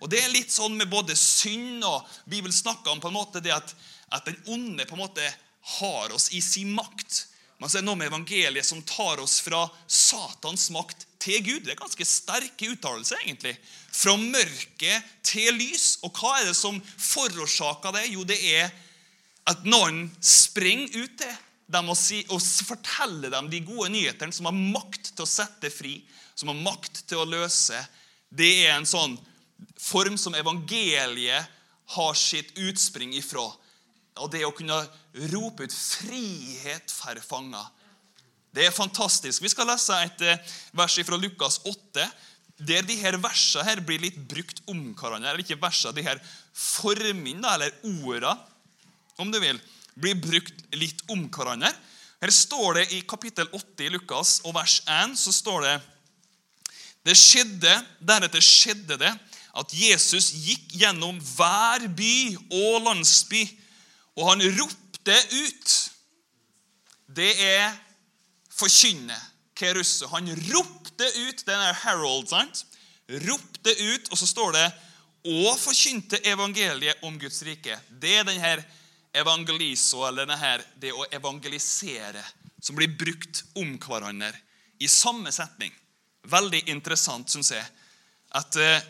Og 0.00 0.08
Det 0.08 0.20
er 0.22 0.32
litt 0.32 0.52
sånn 0.52 0.78
med 0.78 0.88
både 0.88 1.16
synd 1.18 1.84
og 1.84 2.06
Bibelen 2.24 2.54
snakker 2.54 2.92
om 2.92 3.02
på 3.02 3.10
en 3.10 3.18
måte 3.18 3.42
det 3.44 3.52
at, 3.52 3.74
at 4.08 4.28
den 4.28 4.38
onde 4.48 4.86
på 4.88 4.96
en 4.96 5.02
måte 5.02 5.26
har 5.80 6.14
oss 6.14 6.30
i 6.32 6.40
sin 6.40 6.72
makt. 6.72 7.26
Men 7.60 7.68
så 7.68 7.76
er 7.76 7.82
det 7.82 7.90
noe 7.90 8.00
med 8.00 8.08
evangeliet 8.08 8.64
som 8.64 8.80
tar 8.88 9.20
oss 9.20 9.36
fra 9.44 9.66
Satans 9.84 10.70
makt 10.72 11.04
til 11.20 11.42
Gud. 11.44 11.66
Det 11.66 11.74
er 11.74 11.82
ganske 11.82 12.06
sterke 12.08 12.70
uttalelser, 12.72 13.20
egentlig. 13.26 13.52
Fra 13.92 14.14
mørke 14.16 14.94
til 15.26 15.58
lys. 15.58 15.98
Og 16.06 16.16
hva 16.16 16.38
er 16.38 16.48
det 16.48 16.56
som 16.56 16.80
forårsaker 16.80 17.98
det? 17.98 18.06
Jo, 18.14 18.24
det 18.24 18.40
er 18.54 18.72
at 19.50 19.68
noen 19.68 20.06
springer 20.24 21.04
ut 21.04 21.20
til 21.20 21.36
dem 21.70 21.90
og, 21.92 21.98
si, 21.98 22.20
og 22.32 22.42
fortelle 22.66 23.30
dem 23.32 23.48
de 23.50 23.62
gode 23.64 23.90
nyhetene, 23.94 24.34
som 24.34 24.48
har 24.50 24.56
makt 24.56 25.12
til 25.12 25.24
å 25.24 25.30
sette 25.30 25.70
fri, 25.72 26.00
som 26.34 26.50
har 26.50 26.58
makt 26.58 27.04
til 27.08 27.22
å 27.22 27.28
løse. 27.28 27.78
Det 28.28 28.50
er 28.66 28.74
en 28.74 28.88
sånn 28.88 29.16
form 29.80 30.16
som 30.18 30.36
evangeliet 30.38 31.58
har 31.94 32.16
sitt 32.18 32.56
utspring 32.58 33.14
ifra. 33.18 33.46
Og 34.20 34.30
det 34.32 34.42
å 34.46 34.54
kunne 34.54 34.78
rope 35.32 35.64
ut 35.64 35.74
'frihet 35.74 36.90
for 36.90 37.20
fanger'. 37.20 37.70
Det 38.54 38.66
er 38.66 38.74
fantastisk. 38.74 39.42
Vi 39.42 39.48
skal 39.48 39.68
lese 39.70 39.94
et 39.94 40.22
eh, 40.26 40.38
vers 40.74 40.98
fra 41.06 41.16
Lukas 41.16 41.60
8, 41.64 42.06
der 42.58 42.82
de 42.82 42.96
her 42.98 43.16
versene 43.22 43.64
her 43.64 43.80
blir 43.80 44.02
litt 44.02 44.18
brukt 44.28 44.60
om 44.66 44.94
hverandre. 44.94 45.30
Eller 45.30 45.44
ikke 45.44 45.60
versene, 45.60 45.94
de 45.94 46.02
her 46.02 46.18
formene, 46.52 47.46
eller 47.46 47.70
ordene, 47.84 48.34
om 49.20 49.30
du 49.30 49.38
vil, 49.38 49.60
blir 49.94 50.18
brukt 50.20 50.66
litt 50.76 51.02
om 51.10 51.26
hverandre. 51.32 51.72
Her 52.20 52.32
står 52.34 52.80
det 52.80 52.86
i 52.96 53.00
kapittel 53.08 53.48
8 53.56 53.86
i 53.86 53.90
Lukas 53.94 54.38
og 54.44 54.54
vers 54.58 54.80
1 54.84 55.16
så 55.18 55.32
står 55.32 55.64
det 55.66 55.76
det 57.08 57.16
skjedde, 57.16 57.72
Deretter 58.04 58.44
skjedde 58.44 58.98
det 59.00 59.10
at 59.56 59.72
Jesus 59.74 60.30
gikk 60.44 60.74
gjennom 60.82 61.16
hver 61.34 61.86
by 61.96 62.16
og 62.52 62.84
landsby, 62.84 63.40
og 64.18 64.28
han 64.28 64.44
ropte 64.58 65.16
ut. 65.32 65.76
Det 67.10 67.32
er 67.42 67.72
forkynne. 68.52 69.16
Kerusse. 69.56 70.06
Han 70.12 70.28
ropte 70.52 71.08
ut 71.24 71.42
den 71.46 71.64
er 71.64 71.76
Harold, 71.82 72.28
sant? 72.30 72.64
Ropte 73.26 73.74
ut, 73.80 74.12
og 74.12 74.20
så 74.20 74.28
står 74.28 74.54
det 74.56 74.66
og 75.30 75.56
forkynte 75.60 76.20
evangeliet 76.28 77.02
om 77.04 77.18
Guds 77.20 77.42
rike. 77.44 77.76
Det 77.90 78.20
er 78.20 78.28
denne 78.28 78.54
evangeliso, 79.12 80.04
eller 80.06 80.28
denne, 80.28 80.54
det 80.80 80.92
å 80.94 81.06
evangelisere, 81.10 82.22
som 82.60 82.76
blir 82.76 82.92
brukt 82.98 83.42
om 83.58 83.76
hverandre 83.80 84.34
i 84.80 84.88
samme 84.88 85.32
setning. 85.32 85.72
Veldig 86.30 86.66
interessant, 86.68 87.30
syns 87.32 87.52
jeg, 87.54 87.64
at 88.36 88.56
eh, 88.60 88.88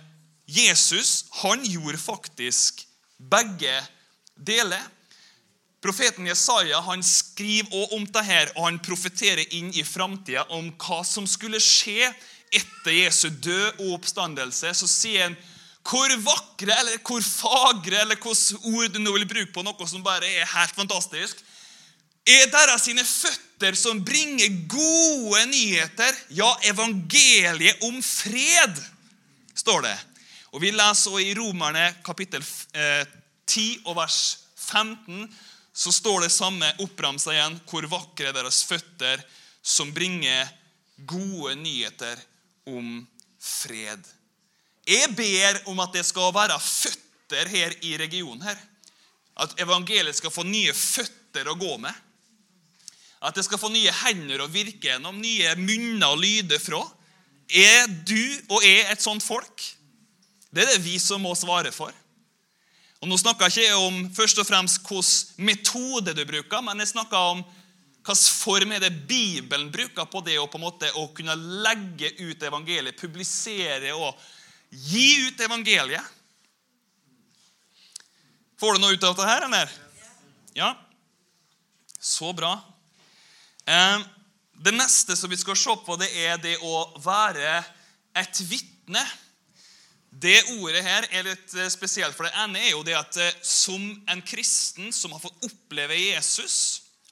Jesus 0.50 1.30
han 1.40 1.62
gjorde 1.64 2.00
faktisk 2.02 2.82
begge 3.16 3.74
deler. 4.34 4.82
Profeten 5.80 6.26
Jesaja 6.28 6.80
han 6.84 7.02
skriver 7.06 7.72
også 7.72 7.96
om 7.96 8.04
dette, 8.10 8.50
og 8.56 8.66
han 8.66 8.80
profeterer 8.84 9.46
inn 9.56 9.70
i 9.72 9.86
framtida 9.86 10.44
om 10.56 10.72
hva 10.82 11.00
som 11.06 11.28
skulle 11.30 11.62
skje 11.62 12.10
etter 12.50 12.96
Jesu 12.96 13.30
død 13.30 13.80
og 13.80 13.94
oppstandelse. 14.00 14.74
Så 14.74 14.90
sier 14.90 15.28
han 15.28 15.38
hvor 15.86 16.12
vakre 16.22 16.74
eller 16.76 16.98
hvor 17.06 17.22
fagre 17.24 18.02
eller 18.02 18.18
hvilke 18.20 18.58
ord 18.68 18.92
du 18.92 19.00
nå 19.00 19.14
vil 19.16 19.28
bruke 19.28 19.52
på 19.54 19.64
noe 19.64 19.88
som 19.88 20.04
bare 20.04 20.28
er 20.28 20.48
helt 20.52 20.76
fantastisk, 20.76 21.40
er 22.28 22.50
deres 22.52 22.84
sine 22.84 23.04
føtter 23.06 23.76
som 23.78 24.02
bringer 24.04 24.52
gode 24.70 25.40
nyheter, 25.50 26.16
ja, 26.36 26.50
evangeliet 26.68 27.80
om 27.88 27.96
fred, 28.04 28.76
står 29.56 29.86
det. 29.88 29.96
Og 30.52 30.60
Vi 30.60 30.72
leser 30.74 31.14
også 31.14 31.22
i 31.22 31.34
Romerne 31.38 31.86
kapittel 32.04 32.42
10 32.42 32.76
eh, 32.76 33.86
og 33.86 33.96
vers 33.96 34.20
15 34.56 35.28
så 35.72 35.92
står 35.94 36.24
det 36.24 36.32
samme 36.34 36.68
oppramsa 36.82 37.32
igjen. 37.32 37.58
Hvor 37.70 37.86
vakre 37.88 38.30
er 38.30 38.36
deres 38.36 38.62
føtter 38.66 39.22
som 39.62 39.92
bringer 39.94 40.48
gode 41.08 41.54
nyheter 41.56 42.20
om 42.68 43.06
fred. 43.40 44.02
Jeg 44.90 45.12
ber 45.14 45.60
om 45.70 45.80
at 45.84 45.94
det 45.94 46.02
skal 46.08 46.32
være 46.34 46.58
føtter 46.58 47.50
her 47.50 47.74
i 47.86 47.96
regionen. 48.00 48.42
her. 48.42 48.58
At 49.36 49.54
evangeliet 49.60 50.16
skal 50.16 50.32
få 50.34 50.42
nye 50.44 50.72
føtter 50.74 51.48
å 51.48 51.58
gå 51.58 51.76
med. 51.78 51.94
At 53.22 53.36
det 53.36 53.44
skal 53.44 53.60
få 53.60 53.68
nye 53.70 53.92
hender 54.04 54.42
å 54.42 54.50
virke 54.50 54.88
gjennom, 54.88 55.20
nye 55.20 55.54
munner 55.60 56.08
å 56.10 56.18
lyde 56.18 56.58
fra. 56.58 56.80
Er 57.50 57.86
du 57.86 58.20
og 58.48 58.64
jeg 58.64 58.86
et 58.88 59.02
sånt 59.02 59.24
folk? 59.24 59.62
Det 60.50 60.64
er 60.64 60.72
det 60.72 60.82
vi 60.82 60.98
som 60.98 61.22
må 61.22 61.34
svare 61.38 61.70
for. 61.74 61.94
Og 63.00 63.08
Nå 63.08 63.16
snakker 63.16 63.48
jeg 63.48 63.70
ikke 63.70 63.80
om 63.80 64.02
først 64.12 64.42
og 64.42 64.48
fremst 64.48 64.82
hvilken 64.84 65.46
metode 65.46 66.14
du 66.16 66.24
bruker, 66.28 66.60
men 66.64 66.82
jeg 66.82 66.92
snakker 66.92 67.30
om 67.32 67.44
hvilken 67.44 68.26
form 68.40 68.74
er 68.74 68.82
det 68.82 69.06
Bibelen 69.08 69.70
bruker 69.72 70.08
på 70.08 70.22
det 70.24 70.38
å 70.40 70.48
på 70.50 70.58
en 70.58 70.66
måte 70.66 70.90
å 70.98 71.06
kunne 71.16 71.36
legge 71.36 72.12
ut 72.20 72.42
evangeliet, 72.42 72.98
publisere 72.98 73.94
og 73.94 74.16
gi 74.70 75.26
ut 75.26 75.40
evangeliet. 75.40 76.04
Får 78.60 78.76
du 78.76 78.82
noe 78.82 78.94
ut 78.94 79.04
av 79.04 79.14
dette 79.14 79.28
her, 79.28 79.46
eller? 79.48 79.72
Ja. 80.54 80.74
Så 82.00 82.32
bra. 82.36 82.52
Det 84.52 84.74
neste 84.76 85.16
som 85.16 85.30
vi 85.30 85.38
skal 85.40 85.56
se 85.56 85.76
på, 85.84 85.96
det 86.00 86.10
er 86.20 86.40
det 86.42 86.58
å 86.60 86.84
være 87.00 87.60
et 88.20 88.42
vitne. 88.50 89.02
Det 90.10 90.36
ordet 90.58 90.82
her 90.84 91.06
er 91.14 91.28
litt 91.28 91.52
eh, 91.54 91.70
spesielt, 91.70 92.16
for 92.16 92.26
det 92.26 92.34
ene 92.42 92.58
er 92.58 92.72
jo 92.72 92.82
det 92.82 92.96
at 92.98 93.16
eh, 93.22 93.36
som 93.46 93.84
en 94.10 94.22
kristen 94.26 94.90
som 94.90 95.14
har 95.14 95.22
fått 95.22 95.46
oppleve 95.46 95.94
Jesus, 95.94 96.56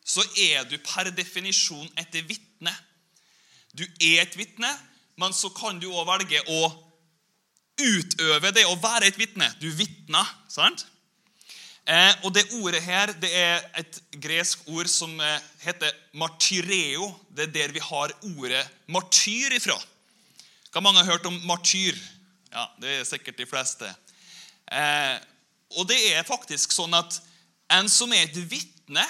så 0.03 0.25
er 0.35 0.67
du 0.67 0.75
per 0.83 1.13
definisjon 1.15 1.87
et 2.01 2.19
vitne. 2.27 2.75
Du 3.71 3.85
er 3.87 4.25
et 4.25 4.35
vitne, 4.37 4.73
men 5.15 5.37
så 5.37 5.53
kan 5.55 5.79
du 5.79 5.87
òg 5.93 6.09
velge 6.11 6.43
å 6.51 6.73
utøve 7.79 8.53
det 8.55 8.67
å 8.69 8.79
være 8.81 9.09
et 9.09 9.19
vitne. 9.19 9.49
Du 9.63 9.69
vitner, 9.73 10.27
sant? 10.51 10.87
Eh, 11.89 12.15
og 12.27 12.35
Det 12.37 12.45
ordet 12.61 12.83
her 12.85 13.15
det 13.17 13.31
er 13.33 13.63
et 13.81 14.01
gresk 14.21 14.67
ord 14.69 14.91
som 14.93 15.15
eh, 15.25 15.47
heter 15.65 15.95
martyreo. 16.21 17.09
Det 17.33 17.49
er 17.49 17.55
der 17.55 17.73
vi 17.73 17.81
har 17.81 18.13
ordet 18.35 18.65
martyr 18.87 19.57
ifra. 19.57 19.79
Hva 20.69 20.83
mange 20.85 21.01
har 21.01 21.15
hørt 21.15 21.27
om 21.31 21.39
martyr? 21.49 21.97
Ja, 22.53 22.67
Det 22.81 22.99
er 22.99 23.09
sikkert 23.09 23.41
de 23.41 23.49
fleste. 23.49 23.89
Eh, 24.69 25.17
og 25.77 25.89
det 25.89 25.99
er 26.13 26.29
faktisk 26.29 26.73
sånn 26.77 26.95
at 26.97 27.21
en 27.73 27.89
som 27.93 28.13
er 28.13 28.27
et 28.27 28.37
vitne, 28.51 29.05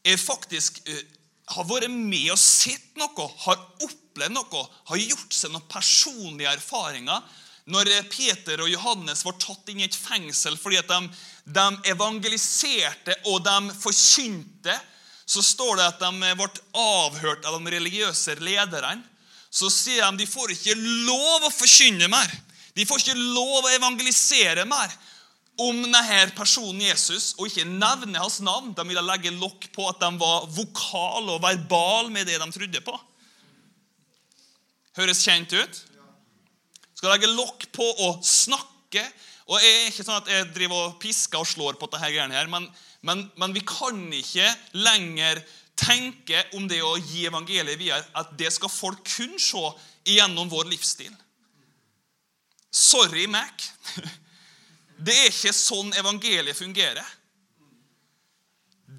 er 0.00 0.16
faktisk 0.16 0.78
uh, 0.88 1.00
har 1.52 1.66
vært 1.68 1.92
med 1.92 2.30
og 2.32 2.38
sett 2.40 2.96
noe, 2.96 3.26
har 3.44 3.58
opplevd 3.84 4.32
noe, 4.32 4.62
har 4.88 5.02
gjort 5.02 5.34
seg 5.36 5.52
noen 5.52 5.66
personlige 5.68 6.52
erfaringer. 6.54 7.20
Når 7.70 7.90
Peter 8.10 8.62
og 8.64 8.70
Johannes 8.70 9.24
var 9.26 9.38
tatt 9.40 9.70
inn 9.70 9.82
i 9.82 9.86
et 9.86 9.96
fengsel 9.96 10.56
fordi 10.58 10.80
at 10.80 10.90
de, 10.90 11.00
de 11.46 11.66
evangeliserte 11.92 13.14
og 13.30 13.44
de 13.46 13.74
forkynte, 13.78 14.76
så 15.30 15.42
står 15.46 15.78
det 15.78 15.86
at 15.86 16.02
de 16.02 16.34
ble 16.34 16.48
avhørt 16.74 17.46
av 17.46 17.58
de 17.58 17.74
religiøse 17.76 18.34
lederne. 18.42 18.98
Så 19.50 19.70
sier 19.70 20.06
de 20.10 20.22
de 20.22 20.30
får 20.30 20.54
ikke 20.54 20.76
lov 20.78 21.46
å 21.46 21.54
forkynne 21.54 22.10
mer. 22.10 22.30
De 22.74 22.86
får 22.86 23.02
ikke 23.02 23.18
lov 23.18 23.66
å 23.66 23.72
evangelisere 23.74 24.66
mer 24.66 24.92
om 25.60 25.82
denne 25.84 26.30
personen 26.36 26.80
Jesus 26.86 27.34
og 27.36 27.50
ikke 27.50 27.66
nevne 27.68 28.18
hans 28.18 28.40
navn. 28.44 28.72
De 28.74 28.86
ville 28.88 29.04
legge 29.04 29.34
lokk 29.36 29.68
på 29.74 29.88
at 29.90 30.00
de 30.02 30.10
var 30.20 30.48
vokale 30.54 31.36
og 31.36 31.42
verbale 31.44 32.10
med 32.14 32.30
det 32.30 32.38
de 32.40 32.50
trodde 32.54 32.82
på. 32.86 32.96
Høres 34.98 35.22
kjent 35.22 35.52
ut? 35.54 35.82
Skal 37.00 37.14
legge 37.14 37.30
lokk 37.32 37.64
på 37.72 37.86
å 38.04 38.10
snakke. 38.20 39.00
Og 39.48 39.56
Jeg 39.56 39.70
er 39.72 39.86
ikke 39.88 40.04
sånn 40.04 40.18
at 40.20 40.28
jeg 40.28 40.48
driver 40.52 40.82
og 40.90 40.98
pisker 41.00 41.40
og 41.40 41.48
slår 41.48 41.78
på 41.80 41.88
dette 41.88 42.10
greiene 42.12 42.36
her, 42.36 42.50
men, 42.52 42.66
men, 43.00 43.24
men 43.40 43.54
vi 43.56 43.62
kan 43.64 44.02
ikke 44.12 44.44
lenger 44.76 45.40
tenke 45.80 46.42
om 46.58 46.66
det 46.68 46.82
å 46.84 46.98
gi 47.00 47.24
evangeliet 47.24 47.80
videre 47.80 48.04
at 48.20 48.34
det 48.36 48.50
skal 48.52 48.68
folk 48.68 49.00
kun 49.08 49.38
se 49.40 49.62
gjennom 50.12 50.50
vår 50.52 50.68
livsstil. 50.74 51.14
Sorry, 52.70 53.24
Mac. 53.32 53.64
Det 55.00 55.14
er 55.16 55.30
ikke 55.30 55.54
sånn 55.56 55.94
evangeliet 55.96 56.58
fungerer. 56.58 57.06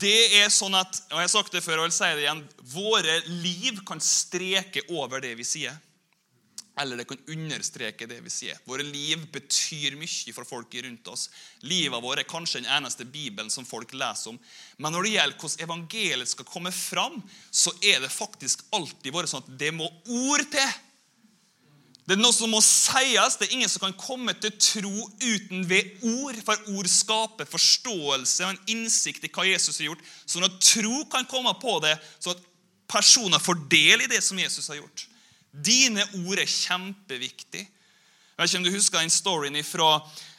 Det 0.01 0.41
er 0.41 0.49
sånn 0.49 0.73
at, 0.73 0.97
og 1.11 1.19
jeg 1.19 1.27
har 1.27 1.33
sagt 1.35 1.53
det 1.53 1.61
før 1.61 1.83
og 1.83 1.85
vil 1.85 1.93
si 1.93 2.09
det 2.09 2.23
igjen, 2.23 2.41
Våre 2.73 3.19
liv 3.29 3.83
kan 3.85 4.01
streke 4.01 4.81
over 4.89 5.21
det 5.21 5.35
vi 5.37 5.45
sier. 5.45 5.77
Eller 6.79 6.97
det 6.97 7.05
kan 7.09 7.19
understreke 7.27 8.07
det 8.07 8.21
vi 8.23 8.31
sier. 8.31 8.59
Våre 8.63 8.83
liv 8.85 9.25
betyr 9.33 9.97
mye 9.99 10.35
for 10.35 10.47
folk 10.47 10.75
rundt 10.85 11.09
oss. 11.11 11.27
Livet 11.67 12.03
vårt 12.03 12.21
er 12.21 12.29
kanskje 12.29 12.61
den 12.61 12.71
eneste 12.71 13.03
Bibelen 13.05 13.51
som 13.51 13.67
folk 13.67 13.91
leser 13.91 14.31
om. 14.31 14.39
Men 14.79 14.95
når 14.95 15.03
det 15.03 15.11
gjelder 15.17 15.41
hvordan 15.41 15.65
evangeliet 15.67 16.31
skal 16.31 16.47
komme 16.47 16.71
fram, 16.71 17.19
så 17.51 17.73
er 17.83 17.99
det 17.99 18.13
faktisk 18.13 18.63
alltid 18.71 19.11
vært 19.11 19.33
sånn 19.33 19.43
at 19.43 19.51
det 19.59 19.73
må 19.75 19.89
ord 20.07 20.47
til. 20.53 20.79
Det 22.07 22.15
er 22.15 22.23
noe 22.23 22.33
som 22.33 22.49
må 22.51 22.63
sies. 22.65 23.37
Det 23.37 23.49
er 23.49 23.57
ingen 23.59 23.69
som 23.71 23.83
kan 23.83 23.99
komme 23.99 24.33
til 24.39 24.55
tro 24.55 25.05
uten 25.21 25.67
ved 25.69 26.01
ord. 26.07 26.39
For 26.47 26.71
ord 26.73 26.89
skaper 26.89 27.51
forståelse 27.51 28.47
og 28.47 28.55
en 28.55 28.73
innsikt 28.73 29.27
i 29.27 29.31
hva 29.31 29.45
Jesus 29.47 29.83
har 29.83 29.91
gjort. 29.91 30.07
Sånn 30.23 30.47
at 30.47 30.57
tro 30.71 31.03
kan 31.11 31.27
komme 31.29 31.53
på 31.61 31.77
det, 31.83 31.93
sånn 32.23 32.39
at 32.39 32.47
personer 32.91 33.43
får 33.43 33.67
del 33.71 34.07
i 34.07 34.11
det 34.11 34.23
som 34.23 34.39
Jesus 34.39 34.71
har 34.71 34.79
gjort. 34.79 35.05
Dine 35.51 36.03
ord 36.25 36.39
er 36.39 36.47
kjempeviktig. 36.47 37.61
Jeg 37.61 38.39
vet 38.39 38.49
ikke 38.49 38.61
om 38.61 38.65
du 38.65 38.73
husker 38.73 39.03
den 39.03 39.13
storyen 39.13 39.57
fra 39.67 39.89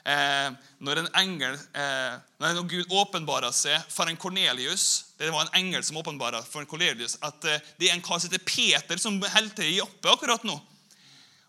eh, 0.09 0.54
når 0.83 1.02
en 1.02 1.11
engel, 1.21 1.59
eh, 1.76 2.16
når 2.42 2.62
Gud 2.71 2.97
åpenbarer 2.99 3.52
seg 3.54 3.85
for 3.92 4.11
en 4.11 4.19
Kornelius 4.19 5.12
Det 5.21 5.31
var 5.31 5.45
en 5.45 5.61
engel 5.61 5.85
som 5.87 6.00
åpenbara 6.00 6.40
for 6.42 6.64
en 6.64 6.71
Kornelius 6.71 7.19
at 7.23 7.45
eh, 7.47 7.61
det 7.78 7.90
er 7.90 7.95
en 7.95 8.02
kar 8.02 8.19
som 8.19 8.33
heter 8.33 8.42
Peter, 8.49 8.99
som 8.99 9.21
holder 9.21 9.54
til 9.54 9.69
i 9.69 9.78
Joppe 9.78 10.11
akkurat 10.11 10.49
nå. 10.49 10.57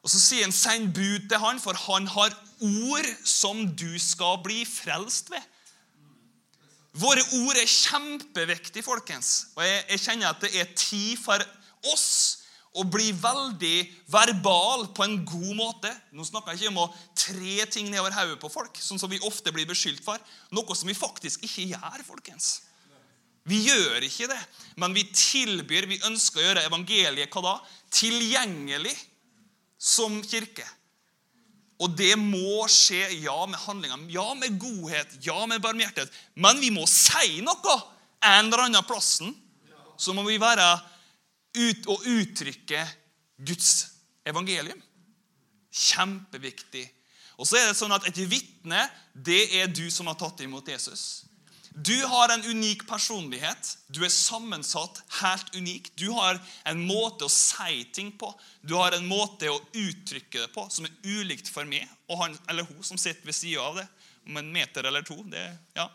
Og 0.04 0.12
Så 0.12 0.20
sier 0.20 0.44
han 0.44 0.52
'send 0.52 0.94
bud 0.94 1.30
til 1.30 1.40
han, 1.40 1.60
for 1.60 1.74
han 1.74 2.08
har 2.08 2.36
ord 2.60 3.10
som 3.26 3.64
du 3.76 3.98
skal 4.00 4.38
bli 4.44 4.66
frelst 4.68 5.32
ved'. 5.32 5.50
Våre 6.94 7.24
ord 7.40 7.58
er 7.58 7.66
kjempeviktige, 7.66 8.84
folkens. 8.84 9.48
Og 9.56 9.64
jeg, 9.66 9.86
jeg, 9.90 10.00
kjenner 10.00 10.30
at 10.30 10.42
det 10.42 10.52
er 10.60 10.76
tid 10.76 11.18
for 11.18 11.42
oss 11.90 12.43
å 12.74 12.84
bli 12.90 13.12
veldig 13.14 13.78
verbal 14.10 14.88
på 14.98 15.06
en 15.06 15.20
god 15.28 15.54
måte. 15.58 15.92
Nå 16.16 16.26
snakker 16.26 16.54
jeg 16.54 16.64
ikke 16.64 16.74
om 16.74 16.82
å 16.86 16.92
tre 17.18 17.68
ting 17.70 17.92
nedover 17.92 18.16
hodet 18.18 18.40
på 18.42 18.50
folk, 18.50 18.78
sånn 18.82 19.02
som 19.02 19.12
vi 19.12 19.22
ofte 19.28 19.54
blir 19.54 19.68
beskyldt 19.70 20.02
for. 20.06 20.22
Noe 20.56 20.78
som 20.78 20.90
vi 20.90 20.98
faktisk 20.98 21.46
ikke 21.46 21.68
gjør, 21.76 22.06
folkens. 22.08 22.54
Vi 23.46 23.60
gjør 23.68 24.06
ikke 24.08 24.30
det, 24.32 24.40
men 24.80 24.94
vi 24.96 25.04
tilbyr, 25.12 25.90
vi 25.92 26.00
ønsker 26.08 26.40
å 26.40 26.46
gjøre 26.46 26.64
evangeliet 26.70 27.34
hva 27.34 27.44
da? 27.44 27.58
tilgjengelig 27.94 28.96
som 29.78 30.16
kirke. 30.26 30.66
Og 31.84 31.92
det 31.98 32.14
må 32.16 32.64
skje, 32.72 33.02
ja, 33.26 33.36
med 33.50 33.60
handlinger, 33.66 34.06
ja, 34.14 34.26
med 34.40 34.56
godhet, 34.62 35.18
ja, 35.26 35.42
med 35.50 35.62
barmhjertighet. 35.62 36.14
Men 36.40 36.62
vi 36.64 36.72
må 36.72 36.86
si 36.88 37.42
noe 37.44 37.76
en 38.24 38.48
eller 38.48 38.68
annen 38.70 38.88
plassen. 38.88 39.34
Så 40.00 40.16
må 40.16 40.24
vi 40.26 40.40
være 40.42 40.64
ut 41.58 41.88
og 41.92 42.08
uttrykke 42.10 42.84
Guds 43.38 43.74
evangelium. 44.26 44.82
Kjempeviktig. 45.74 46.86
Og 47.42 47.50
så 47.50 47.58
er 47.60 47.70
det 47.70 47.78
sånn 47.78 47.94
at 47.96 48.06
Et 48.10 48.24
vitne 48.30 48.86
det 49.14 49.46
er 49.60 49.72
du 49.72 49.86
som 49.92 50.10
har 50.10 50.18
tatt 50.20 50.44
imot 50.46 50.68
Jesus. 50.70 51.26
Du 51.74 51.96
har 52.06 52.30
en 52.30 52.44
unik 52.46 52.86
personlighet. 52.88 53.78
Du 53.90 54.04
er 54.06 54.14
sammensatt 54.14 55.00
helt 55.22 55.56
unik. 55.56 55.90
Du 55.98 56.12
har 56.14 56.38
en 56.70 56.84
måte 56.86 57.26
å 57.26 57.34
si 57.34 57.82
ting 57.94 58.12
på. 58.18 58.30
Du 58.62 58.76
har 58.78 58.94
en 58.94 59.08
måte 59.10 59.50
å 59.50 59.58
uttrykke 59.58 60.44
det 60.44 60.52
på 60.54 60.68
som 60.70 60.86
er 60.86 60.94
ulikt 61.02 61.50
for 61.50 61.66
meg 61.66 61.90
og 62.12 62.20
han 62.22 62.38
eller 62.52 62.68
hun 62.70 62.86
som 62.86 63.00
sitter 63.02 63.26
ved 63.26 63.38
sida 63.38 63.66
av 63.66 63.82
det. 63.82 63.88
Om 64.30 64.38
en 64.40 64.52
meter 64.54 64.86
eller 64.86 65.02
to. 65.04 65.18
Det, 65.26 65.42
ja. 65.76 65.88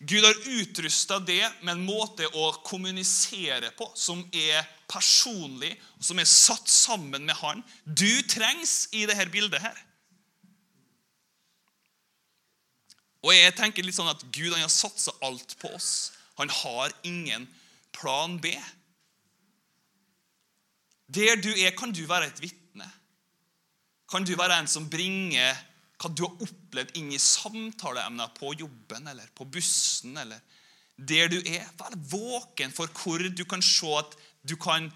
Gud 0.00 0.24
har 0.24 0.48
utrusta 0.60 1.18
det 1.22 1.44
med 1.62 1.76
en 1.76 1.84
måte 1.86 2.26
å 2.36 2.50
kommunisere 2.66 3.70
på 3.78 3.86
som 3.96 4.20
er 4.34 4.66
personlig, 4.90 5.72
som 6.02 6.18
er 6.20 6.28
satt 6.28 6.68
sammen 6.68 7.24
med 7.24 7.36
Han. 7.40 7.62
Du 7.84 8.22
trengs 8.28 8.88
i 8.92 9.06
dette 9.08 9.30
bildet 9.32 9.62
her. 9.64 9.78
Og 13.24 13.32
jeg 13.32 13.54
tenker 13.56 13.86
litt 13.86 13.96
sånn 13.96 14.10
at 14.12 14.24
Gud 14.34 14.52
han 14.52 14.66
har 14.66 14.72
satsa 14.72 15.14
alt 15.24 15.56
på 15.62 15.70
oss. 15.72 16.12
Han 16.36 16.50
har 16.52 16.92
ingen 17.08 17.46
plan 17.94 18.36
B. 18.42 18.52
Der 21.14 21.38
du 21.40 21.52
er, 21.54 21.72
kan 21.76 21.94
du 21.94 22.02
være 22.10 22.28
et 22.28 22.42
vitne. 22.42 22.90
Kan 24.10 24.26
du 24.28 24.34
være 24.36 24.58
en 24.60 24.68
som 24.68 24.90
bringer 24.90 25.56
hva 26.04 26.12
du 26.12 26.24
har 26.26 26.44
opplevd 26.44 26.94
inn 27.00 27.10
i 27.14 27.20
samtaleemner 27.20 28.32
på 28.36 28.52
jobben 28.60 29.08
eller 29.10 29.30
på 29.34 29.46
bussen 29.48 30.16
eller 30.20 30.40
der 30.96 31.30
du 31.32 31.40
er. 31.40 31.66
Vær 31.78 31.96
våken 32.12 32.72
for 32.74 32.90
hvor 33.00 33.24
du 33.24 33.44
kan 33.48 33.62
se 33.64 33.90
at 33.98 34.16
du 34.44 34.56
kan 34.60 34.90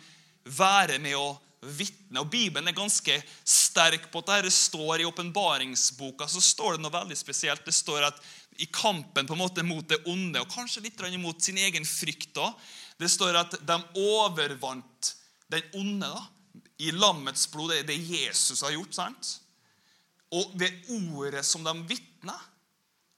være 0.45 1.01
med 1.03 1.17
å 1.19 1.33
vitne. 1.61 2.21
Og 2.23 2.31
Bibelen 2.31 2.71
er 2.71 2.77
ganske 2.77 3.17
sterk 3.43 4.11
på 4.13 4.23
at 4.23 4.45
det 4.47 4.55
står 4.55 5.03
i 5.03 5.09
åpenbaringsboka 5.09 6.29
så 6.31 6.43
står 6.45 6.77
det 6.77 6.85
noe 6.85 6.95
veldig 6.95 7.19
spesielt. 7.19 7.65
Det 7.67 7.75
står 7.75 8.11
at 8.11 8.21
i 8.59 8.69
kampen 8.75 9.27
på 9.27 9.37
en 9.37 9.43
måte 9.43 9.63
mot 9.67 9.87
det 9.87 10.01
onde, 10.11 10.41
og 10.43 10.51
kanskje 10.51 10.83
litt 10.87 11.03
mot 11.19 11.43
sin 11.43 11.59
egen 11.59 11.87
frykt 11.87 12.39
òg, 12.43 12.55
det 12.99 13.11
står 13.11 13.37
at 13.39 13.55
de 13.63 13.77
overvant 14.03 15.13
den 15.49 15.63
onde 15.79 16.09
da, 16.11 16.25
i 16.83 16.91
lammets 16.91 17.47
blod. 17.51 17.71
Det 17.71 17.85
er 17.85 17.87
det 17.87 17.99
Jesus 18.03 18.63
har 18.63 18.75
gjort. 18.75 18.95
sant? 18.95 19.39
Og 20.35 20.53
ved 20.61 20.91
ordet 21.17 21.45
som 21.47 21.65
de 21.65 21.75
vitna. 21.89 22.37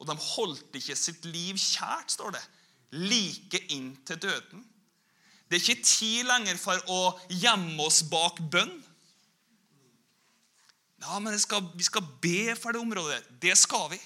Og 0.01 0.09
de 0.09 0.17
holdt 0.17 0.77
ikke 0.79 0.97
sitt 0.97 1.25
liv 1.29 1.59
kjært, 1.61 2.15
står 2.15 2.37
det. 2.37 2.43
Like 2.91 3.61
inn 3.75 3.93
til 4.07 4.21
døden. 4.23 4.63
Det 5.51 5.59
er 5.59 5.65
ikke 5.65 5.83
tid 5.85 6.29
lenger 6.29 6.61
for 6.63 6.79
å 6.95 7.01
gjemme 7.29 7.83
oss 7.83 8.05
bak 8.07 8.39
bønn. 8.53 8.77
Ja, 11.01 11.19
men 11.19 11.39
skal, 11.41 11.65
Vi 11.75 11.83
skal 11.83 12.07
be 12.23 12.55
for 12.57 12.73
det 12.73 12.81
området. 12.81 13.23
Det 13.43 13.57
skal 13.59 13.91
vi. 13.91 14.01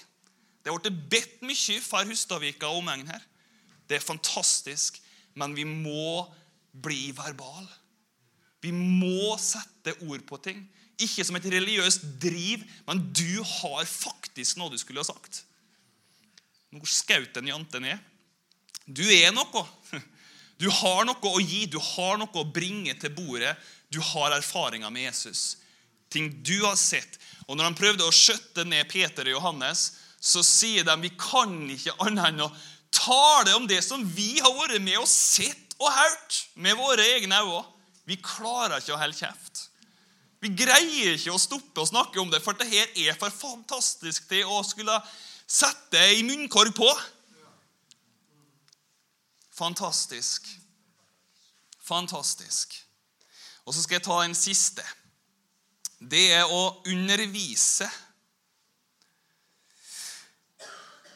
Det 0.65 0.73
blitt 0.73 1.09
bedt 1.09 1.41
mye 1.45 1.81
for 1.85 2.09
Hustadvika 2.09 2.71
og 2.71 2.81
omegn 2.81 3.05
her. 3.07 3.21
Det 3.85 3.99
er 3.99 4.01
fantastisk, 4.01 4.97
men 5.37 5.53
vi 5.53 5.63
må 5.63 6.25
bli 6.73 7.11
verbal. 7.13 7.67
Vi 8.65 8.71
må 8.73 9.35
sette 9.37 9.93
ord 10.07 10.23
på 10.25 10.39
ting. 10.41 10.63
Ikke 11.01 11.25
som 11.27 11.35
et 11.35 11.47
religiøst 11.51 12.05
driv, 12.23 12.63
men 12.87 13.01
du 13.15 13.41
har 13.43 13.83
faktisk 13.89 14.59
noe 14.59 14.71
du 14.71 14.79
skulle 14.79 15.03
ha 15.03 15.07
sagt. 15.07 15.43
Hvor 16.75 16.91
skaut 16.91 17.33
den 17.35 17.51
jante 17.51 17.81
er. 17.83 18.01
Du 18.85 19.05
er 19.05 19.33
noe. 19.35 19.65
Du 20.55 20.69
har 20.71 21.01
noe 21.03 21.19
å 21.19 21.41
gi, 21.43 21.65
du 21.67 21.75
har 21.83 22.15
noe 22.15 22.31
å 22.39 22.45
bringe 22.47 22.93
til 22.95 23.11
bordet. 23.11 23.57
Du 23.91 23.97
har 23.99 24.31
erfaringer 24.37 24.87
med 24.87 25.09
Jesus. 25.09 25.57
Ting 26.07 26.29
du 26.47 26.61
har 26.61 26.77
sett. 26.79 27.17
Og 27.49 27.57
når 27.57 27.67
han 27.67 27.75
prøvde 27.75 28.07
å 28.07 28.13
skjøtte 28.15 28.63
ned 28.63 28.87
Peter 28.87 29.27
og 29.27 29.35
Johannes, 29.35 29.81
så 30.15 30.39
sier 30.47 30.87
de 30.87 30.95
vi 31.01 31.11
kan 31.19 31.57
ikke 31.75 31.97
annet 32.05 32.29
enn 32.29 32.45
å 32.47 32.53
tale 32.95 33.57
om 33.57 33.67
det 33.67 33.81
som 33.83 34.07
vi 34.15 34.37
har 34.39 34.55
vært 34.55 34.79
med 34.79 35.01
og 35.01 35.09
sett 35.11 35.75
og 35.75 35.91
hørt 35.91 36.39
med 36.55 36.79
våre 36.79 37.03
egne 37.17 37.43
øyne. 37.43 37.65
Vi 38.07 38.15
klarer 38.21 38.79
ikke 38.79 38.95
å 38.95 39.01
holde 39.01 39.17
kjeft. 39.17 39.64
Vi 40.45 40.51
greier 40.53 41.15
ikke 41.15 41.33
å 41.33 41.41
stoppe 41.41 41.81
å 41.81 41.89
snakke 41.89 42.19
om 42.21 42.29
det, 42.29 42.37
for 42.45 42.53
dette 42.53 42.93
er 43.01 43.15
for 43.17 43.33
fantastisk 43.33 44.27
til 44.29 44.45
å 44.45 44.59
skulle 44.61 44.93
sette 45.49 45.97
ei 46.11 46.21
munnkorg 46.27 46.69
på. 46.77 46.89
Fantastisk. 49.57 50.45
Fantastisk. 51.81 52.77
Og 53.65 53.73
så 53.73 53.81
skal 53.81 53.97
jeg 53.97 54.05
ta 54.05 54.19
en 54.21 54.37
siste. 54.37 54.85
Det 55.97 56.27
er 56.37 56.45
å 56.45 56.61
undervise. 56.91 57.89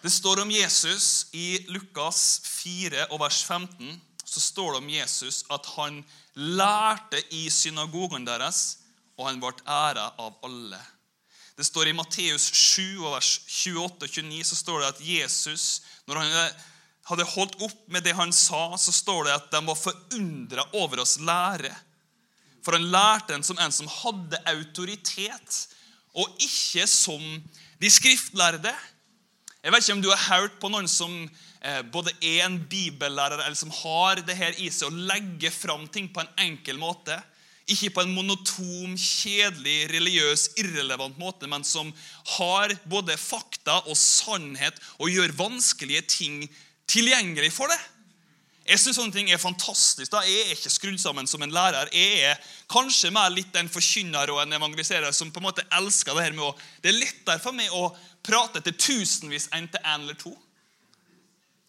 Det 0.02 0.10
står 0.10 0.42
om 0.42 0.58
Jesus 0.58 1.28
i 1.38 1.68
Lukas 1.70 2.40
4 2.48 3.12
og 3.12 3.22
vers 3.28 3.44
15. 3.46 3.94
Så 4.26 4.42
står 4.42 4.74
det 4.74 4.84
om 4.88 4.92
Jesus 4.98 5.44
at 5.54 5.70
han 5.76 6.02
lærte 6.34 7.22
i 7.36 7.46
synagogen 7.54 8.26
deres, 8.26 8.79
og 9.20 9.28
han 9.28 9.42
ble 9.42 9.52
æra 9.68 10.08
av 10.18 10.40
alle. 10.48 10.80
Det 11.60 11.68
står 11.68 11.92
I 11.92 11.96
Matteus 11.98 12.46
7, 12.56 13.02
vers 13.04 13.34
28 13.44 14.08
og 14.08 14.08
29 14.08 14.44
så 14.48 14.56
står 14.56 14.80
det 14.80 14.92
at 14.94 15.02
Jesus, 15.04 15.66
når 16.08 16.22
han 16.22 16.54
hadde 17.10 17.26
holdt 17.34 17.58
opp 17.66 17.82
med 17.92 18.06
det 18.06 18.16
han 18.16 18.32
sa, 18.32 18.78
så 18.80 18.94
står 18.96 19.28
det 19.28 19.36
at 19.36 19.50
de 19.52 19.60
var 19.68 19.76
forundra 19.76 20.64
over 20.80 21.04
oss 21.04 21.18
lære. 21.20 21.74
For 22.64 22.78
han 22.78 22.88
lærte 22.94 23.36
en 23.36 23.44
som 23.44 23.60
en 23.60 23.76
som 23.76 23.92
hadde 23.92 24.40
autoritet, 24.54 25.60
og 26.16 26.40
ikke 26.40 26.86
som 26.88 27.24
de 27.80 27.92
skriftlærde. 27.92 28.72
Jeg 29.60 29.74
vet 29.74 29.84
ikke 29.84 29.98
om 29.98 30.04
du 30.04 30.12
har 30.14 30.26
hørt 30.30 30.56
på 30.62 30.72
noen 30.72 30.88
som 30.88 31.12
eh, 31.26 31.82
både 31.92 32.14
er 32.24 32.46
en 32.46 32.56
bibellærer 32.72 33.44
eller 33.44 33.60
som 33.60 33.74
har 33.82 34.24
det 34.24 34.38
her 34.40 34.56
i 34.64 34.70
seg 34.72 34.88
å 34.88 35.08
legge 35.12 35.52
fram 35.52 35.90
ting 35.92 36.08
på 36.14 36.24
en 36.24 36.32
enkel 36.46 36.80
måte. 36.80 37.20
Ikke 37.70 37.92
på 37.94 38.02
en 38.02 38.16
monotom, 38.16 38.96
kjedelig, 38.98 39.90
religiøs, 39.92 40.48
irrelevant 40.62 41.20
måte, 41.22 41.48
men 41.50 41.66
som 41.68 41.92
har 42.38 42.74
både 42.90 43.18
fakta 43.20 43.80
og 43.86 43.98
sannhet 43.98 44.80
og 44.98 45.14
gjør 45.14 45.36
vanskelige 45.38 46.02
ting 46.10 46.44
tilgjengelig 46.90 47.52
for 47.54 47.70
det. 47.70 47.80
Jeg 48.70 48.82
syns 48.84 49.00
sånne 49.00 49.16
ting 49.16 49.30
er 49.34 49.42
fantastisk. 49.42 50.12
da. 50.14 50.22
Jeg 50.26 50.46
er 50.46 50.54
ikke 50.54 50.70
skrudd 50.70 51.00
sammen 51.02 51.28
som 51.28 51.42
en 51.42 51.54
lærer. 51.54 51.90
Jeg 51.94 52.20
er 52.30 52.50
kanskje 52.70 53.10
mer 53.14 53.32
litt 53.34 53.56
en 53.58 53.70
forkynner 53.72 54.30
og 54.30 54.44
en 54.44 54.54
evangeliserer 54.60 55.14
som 55.16 55.32
på 55.34 55.42
en 55.42 55.48
måte 55.48 55.66
elsker 55.74 56.14
det 56.14 56.28
her 56.28 56.38
med 56.38 56.46
å 56.46 56.56
Det 56.82 56.92
er 56.92 57.00
lettere 57.00 57.42
for 57.42 57.58
meg 57.58 57.74
å 57.74 57.90
prate 58.22 58.62
til 58.62 58.78
tusenvis 58.78 59.50
en 59.58 59.68
til 59.68 59.82
en 59.82 60.04
eller 60.06 60.20
to. 60.22 60.36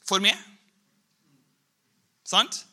For 0.04 0.20
meg. 0.20 0.36
Sant? 2.26 2.66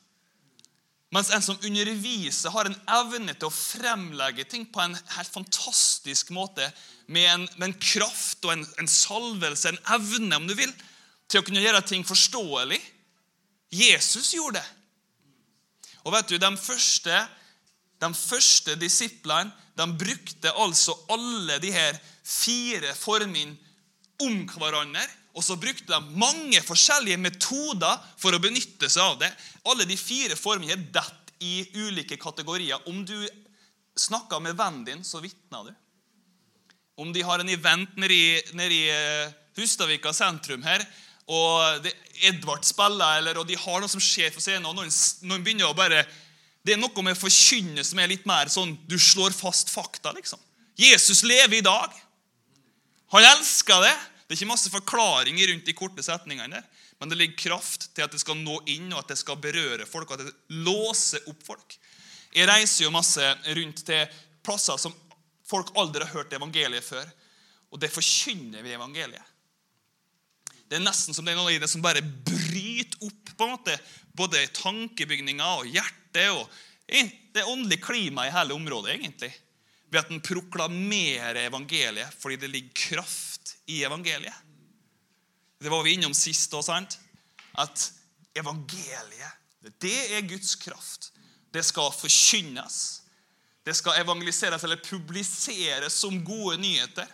Mens 1.15 1.29
en 1.31 1.43
som 1.43 1.59
underviser, 1.63 2.51
har 2.51 2.67
en 2.67 2.79
evne 2.97 3.31
til 3.31 3.47
å 3.47 3.53
fremlegge 3.53 4.43
ting 4.51 4.65
på 4.67 4.81
en 4.83 4.95
helt 5.15 5.31
fantastisk 5.31 6.33
måte, 6.35 6.67
med 7.07 7.29
en, 7.31 7.45
med 7.55 7.69
en 7.69 7.77
kraft 7.79 8.43
og 8.43 8.51
en, 8.57 8.65
en, 8.81 8.89
salvelse, 8.91 9.71
en 9.71 9.79
evne, 9.95 10.35
om 10.35 10.47
du 10.49 10.55
vil, 10.57 10.73
til 11.31 11.39
å 11.39 11.47
kunne 11.47 11.63
gjøre 11.63 11.85
ting 11.87 12.03
forståelig. 12.07 12.79
Jesus 13.71 14.33
gjorde 14.35 14.59
det. 14.59 14.67
Og 16.03 16.13
vet 16.15 16.27
du, 16.31 16.37
De 16.39 16.51
første, 16.59 17.21
de 18.03 18.11
første 18.15 18.75
disiplene 18.79 19.51
de 19.77 19.87
brukte 19.99 20.51
altså 20.59 20.95
alle 21.13 21.59
de 21.63 21.71
her 21.71 21.95
fire 22.27 22.91
formene 22.97 23.55
om 24.23 24.43
hverandre 24.57 25.05
og 25.37 25.45
så 25.45 25.57
brukte 25.61 25.91
de 25.91 26.17
mange 26.17 26.59
forskjellige 26.65 27.19
metoder 27.21 27.99
for 28.17 28.33
å 28.33 28.41
benytte 28.41 28.89
seg 28.89 29.03
av 29.03 29.19
det. 29.21 29.29
Alle 29.69 29.85
de 29.85 29.97
fire 29.99 30.37
formene 30.39 30.73
er 30.73 30.87
dett 30.93 31.33
i 31.45 31.61
ulike 31.77 32.17
kategorier. 32.17 32.81
Om 32.89 33.03
du 33.05 33.17
snakker 33.97 34.41
med 34.41 34.57
vennen 34.57 34.85
din, 34.87 35.03
så 35.05 35.21
vitner 35.21 35.69
du. 35.69 35.75
Om 36.97 37.11
de 37.13 37.21
har 37.21 37.43
en 37.43 37.53
event 37.53 37.99
nede 38.01 38.73
i, 38.73 38.89
eh, 38.89 39.29
Hustadvika 39.57 40.13
sentrum 40.13 40.63
her, 40.63 40.85
og 41.27 41.85
Edvard 42.23 42.65
spiller, 42.65 43.17
eller, 43.19 43.37
og 43.37 43.47
de 43.47 43.57
har 43.57 43.81
noe 43.81 43.89
som 43.89 44.01
skjer 44.01 44.33
på 44.33 44.41
scenen, 44.41 44.65
og 44.65 44.75
noen, 44.77 44.89
noen 45.27 45.43
begynner 45.43 45.69
å 45.69 45.77
bare 45.77 46.05
Det 46.65 46.73
er 46.73 46.81
noe 46.81 47.03
med 47.03 47.15
å 47.15 47.19
forkynne 47.19 47.83
som 47.85 47.99
er 47.99 48.09
litt 48.11 48.25
mer 48.27 48.49
sånn 48.51 48.73
du 48.89 48.97
slår 48.99 49.31
fast 49.31 49.69
fakta. 49.69 50.11
liksom. 50.11 50.39
Jesus 50.75 51.23
lever 51.23 51.57
i 51.57 51.61
dag. 51.61 51.93
Han 53.15 53.23
elsker 53.23 53.85
det. 53.85 53.93
Det 54.27 54.35
er 54.35 54.41
ikke 54.41 54.49
masse 54.49 54.71
forklaringer 54.71 55.53
rundt 55.53 55.69
de 55.69 55.75
korte 55.77 56.03
setningene. 56.03 56.59
Men 56.99 57.11
det 57.11 57.17
ligger 57.19 57.43
kraft 57.47 57.87
til 57.95 58.03
at 58.03 58.11
det 58.11 58.19
skal 58.19 58.39
nå 58.41 58.57
inn, 58.67 58.89
og 58.91 58.99
at 58.99 59.13
det 59.13 59.19
skal 59.21 59.39
berøre 59.39 59.87
folk, 59.87 60.11
og 60.11 60.19
at 60.19 60.27
det 60.27 60.57
låser 60.65 61.23
opp 61.31 61.45
folk. 61.47 61.77
Jeg 62.35 62.49
reiser 62.49 62.83
jo 62.83 62.93
masse 62.93 63.23
rundt 63.55 63.85
til 63.87 64.19
plasser 64.43 64.79
som 64.81 64.95
folk 65.47 65.71
aldri 65.79 66.03
har 66.03 66.19
hørt 66.19 66.35
evangeliet 66.35 66.83
før. 66.83 67.07
Og 67.71 67.79
det 67.79 67.91
forkynner 67.93 68.63
vi 68.65 68.75
evangeliet. 68.75 69.33
Det 70.67 70.75
er 70.75 70.83
nesten 70.83 71.15
som 71.15 71.23
det 71.23 71.31
er 71.31 71.39
noe 71.39 71.53
i 71.55 71.61
det 71.63 71.69
som 71.71 71.83
bare 71.83 72.03
bryter 72.03 73.07
opp 73.07 73.31
på 73.37 73.45
en 73.45 73.53
måte, 73.53 73.75
både 74.17 74.43
tankebygninger 74.57 75.61
og 75.61 75.69
hjertet 75.71 76.33
og 76.33 76.49
det 76.87 77.45
åndelige 77.47 77.83
klimaet 77.83 78.31
i 78.31 78.35
hele 78.35 78.55
området. 78.55 78.97
egentlig, 78.97 79.31
Ved 79.89 79.99
at 79.99 80.11
en 80.11 80.21
proklamerer 80.21 81.45
evangeliet 81.47 82.11
fordi 82.19 82.35
det 82.35 82.51
ligger 82.51 82.73
kraft 82.89 83.36
i 83.67 83.83
evangeliet. 83.83 84.35
Det 85.57 85.71
var 85.73 85.83
vi 85.83 85.95
innom 85.97 86.13
sist 86.13 86.53
òg, 86.53 86.65
sant? 86.65 86.99
At 87.57 87.89
evangeliet, 88.37 89.33
det 89.81 89.97
er 90.15 90.27
Guds 90.29 90.55
kraft. 90.61 91.11
Det 91.53 91.63
skal 91.65 91.89
forkynnes. 91.95 93.01
Det 93.65 93.75
skal 93.75 93.99
evangeliseres 93.99 94.63
eller 94.63 94.79
publiseres 94.83 95.97
som 96.03 96.21
gode 96.25 96.59
nyheter. 96.61 97.07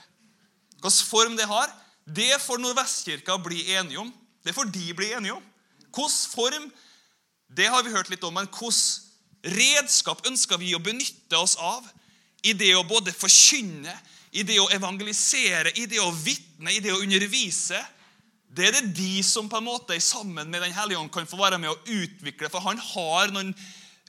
Hvilken 0.84 1.08
form 1.08 1.38
det 1.40 1.48
har, 1.48 1.72
det 2.06 2.42
får 2.44 2.60
Nordvestkirka 2.60 3.38
bli 3.42 3.64
enige 3.74 4.04
om. 4.04 4.12
Det 4.44 4.54
får 4.54 4.68
de 4.76 4.94
bli 4.94 5.14
enige 5.16 5.38
om. 5.38 5.44
Hvilken 5.88 6.32
form, 6.36 6.68
det 7.48 7.70
har 7.72 7.84
vi 7.84 7.96
hørt 7.96 8.12
litt 8.12 8.24
om. 8.24 8.36
Men 8.36 8.50
hvilket 8.52 9.56
redskap 9.56 10.28
ønsker 10.28 10.60
vi 10.60 10.76
å 10.76 10.84
benytte 10.84 11.40
oss 11.40 11.56
av 11.60 11.88
i 12.44 12.54
det 12.54 12.74
å 12.76 12.84
både 12.88 13.16
forkynne, 13.16 13.96
i 14.34 14.44
det 14.48 14.58
å 14.62 14.70
evangelisere, 14.74 15.74
i 15.78 15.86
det 15.90 16.00
å 16.02 16.12
vitne, 16.12 16.74
i 16.74 16.82
det 16.82 16.94
å 16.94 17.02
undervise? 17.04 17.80
Det 18.54 18.68
er 18.68 18.78
det 18.78 18.94
de 18.98 19.22
som 19.26 19.50
på 19.50 19.58
en 19.58 19.66
måte 19.66 19.98
sammen 20.02 20.50
med 20.50 20.62
Den 20.62 20.74
hellige 20.74 21.00
ånd 21.00 21.12
kan 21.14 21.26
få 21.30 21.40
være 21.40 21.58
med 21.62 21.72
å 21.72 21.80
utvikle. 21.90 22.50
For 22.54 22.62
han 22.66 22.78
har 22.78 23.34
noen 23.34 23.54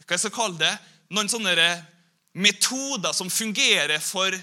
hva 0.04 0.16
jeg 0.16 0.26
skal 0.26 0.34
kalle 0.36 0.60
det, 0.60 0.72
noen 1.16 1.30
sånne 1.32 1.68
metoder 2.36 3.14
som 3.16 3.30
fungerer 3.32 4.02
for 4.04 4.34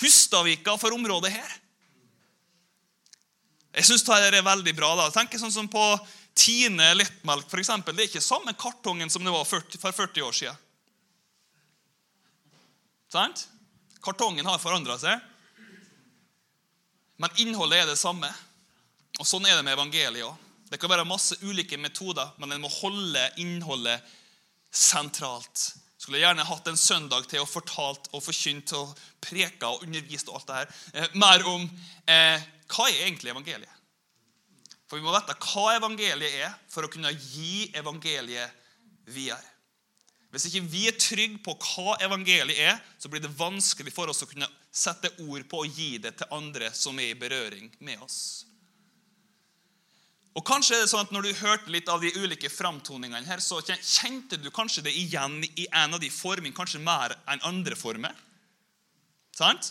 Hustadvika, 0.00 0.78
for 0.80 0.96
området 0.96 1.34
her. 1.34 1.52
Jeg 3.74 3.88
syns 3.88 4.04
det 4.06 4.38
er 4.38 4.46
veldig 4.46 4.74
bra. 4.76 4.94
da. 4.96 5.10
Tenk 5.12 5.34
sånn 5.38 5.52
som 5.52 5.68
på 5.70 5.82
Tine 6.34 6.88
lettmelk, 6.98 7.46
f.eks. 7.46 7.70
Det 7.86 7.94
er 7.94 8.08
ikke 8.08 8.22
samme 8.22 8.56
kartongen 8.58 9.10
som 9.10 9.22
det 9.22 9.32
var 9.34 9.44
for 9.46 9.62
40 9.62 10.24
år 10.26 10.34
siden. 10.34 10.62
Sant? 13.12 13.44
Kartongen 14.04 14.46
har 14.46 14.60
forandra 14.62 14.98
seg. 15.00 15.20
Men 17.16 17.40
innholdet 17.40 17.82
er 17.82 17.88
det 17.88 18.00
samme. 18.00 18.28
Og 19.20 19.28
Sånn 19.28 19.46
er 19.46 19.56
det 19.56 19.64
med 19.64 19.76
evangeliet 19.76 20.26
òg. 20.26 20.40
Det 20.70 20.80
kan 20.82 20.90
være 20.90 21.06
masse 21.06 21.36
ulike 21.44 21.78
metoder, 21.78 22.32
men 22.40 22.54
en 22.54 22.62
må 22.64 22.70
holde 22.80 23.22
innholdet 23.38 24.02
sentralt. 24.74 25.68
Skulle 26.00 26.18
gjerne 26.18 26.44
hatt 26.48 26.66
en 26.68 26.80
søndag 26.80 27.28
til 27.30 27.44
å 27.44 27.48
fortalt 27.48 28.10
og 28.12 28.24
forkynt 28.24 28.74
og 28.76 28.90
preka 29.22 29.70
og 29.70 29.86
undervist 29.86 30.28
og 30.28 30.40
alt 30.40 30.50
det 30.50 30.58
her. 30.58 30.74
Eh, 30.92 31.14
mer 31.20 31.46
om 31.48 31.62
eh, 32.10 32.42
hva 32.74 32.88
er 32.90 33.06
egentlig 33.06 33.32
evangeliet? 33.32 33.70
For 34.90 34.98
vi 34.98 35.06
må 35.06 35.14
vite 35.14 35.36
hva 35.38 35.78
evangeliet 35.78 36.40
er, 36.42 36.52
for 36.68 36.84
å 36.84 36.92
kunne 36.92 37.14
gi 37.14 37.70
evangeliet 37.76 38.52
videre. 39.14 39.53
Hvis 40.34 40.48
ikke 40.50 40.64
vi 40.66 40.86
er 40.90 40.96
trygge 40.98 41.38
på 41.44 41.54
hva 41.54 41.94
evangeliet 42.02 42.58
er, 42.58 42.80
så 42.98 43.10
blir 43.10 43.22
det 43.22 43.32
vanskelig 43.38 43.92
for 43.94 44.10
oss 44.10 44.24
å 44.24 44.28
kunne 44.30 44.48
sette 44.74 45.12
ord 45.22 45.44
på 45.50 45.62
og 45.62 45.78
gi 45.78 46.00
det 46.02 46.16
til 46.18 46.34
andre 46.34 46.72
som 46.74 46.98
er 46.98 47.12
i 47.12 47.18
berøring 47.18 47.70
med 47.86 48.02
oss. 48.02 48.18
Og 50.34 50.42
kanskje 50.42 50.74
er 50.74 50.82
det 50.82 50.90
sånn 50.90 51.04
at 51.04 51.12
Når 51.14 51.28
du 51.28 51.40
hørte 51.44 51.70
litt 51.70 51.90
av 51.92 52.02
de 52.02 52.10
ulike 52.18 52.50
framtoningene, 52.50 53.22
her, 53.28 53.38
så 53.38 53.60
kjente 53.62 54.40
du 54.42 54.50
kanskje 54.50 54.82
det 54.88 54.94
igjen 54.98 55.38
i 55.54 55.68
en 55.70 55.94
av 55.94 56.02
de 56.02 56.10
formene, 56.10 56.54
kanskje 56.56 56.82
mer 56.82 57.14
enn 57.30 57.44
andre 57.46 57.78
former. 57.78 58.18
Sant? 59.34 59.70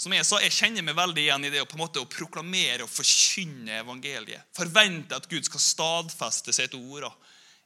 Som 0.00 0.14
jeg 0.16 0.24
sa, 0.26 0.40
jeg 0.42 0.54
kjenner 0.56 0.82
meg 0.82 0.96
veldig 0.98 1.22
igjen 1.22 1.44
i 1.46 1.50
det 1.52 1.60
å 1.62 1.68
på 1.68 1.76
en 1.76 1.84
måte 1.84 2.00
å 2.00 2.08
proklamere 2.10 2.86
og 2.86 2.90
forkynne 2.90 3.82
evangeliet. 3.84 4.48
Forvente 4.56 5.14
at 5.14 5.28
Gud 5.30 5.46
skal 5.46 5.62
stadfeste 5.62 6.54
sitt 6.56 6.74
ord. 6.74 7.06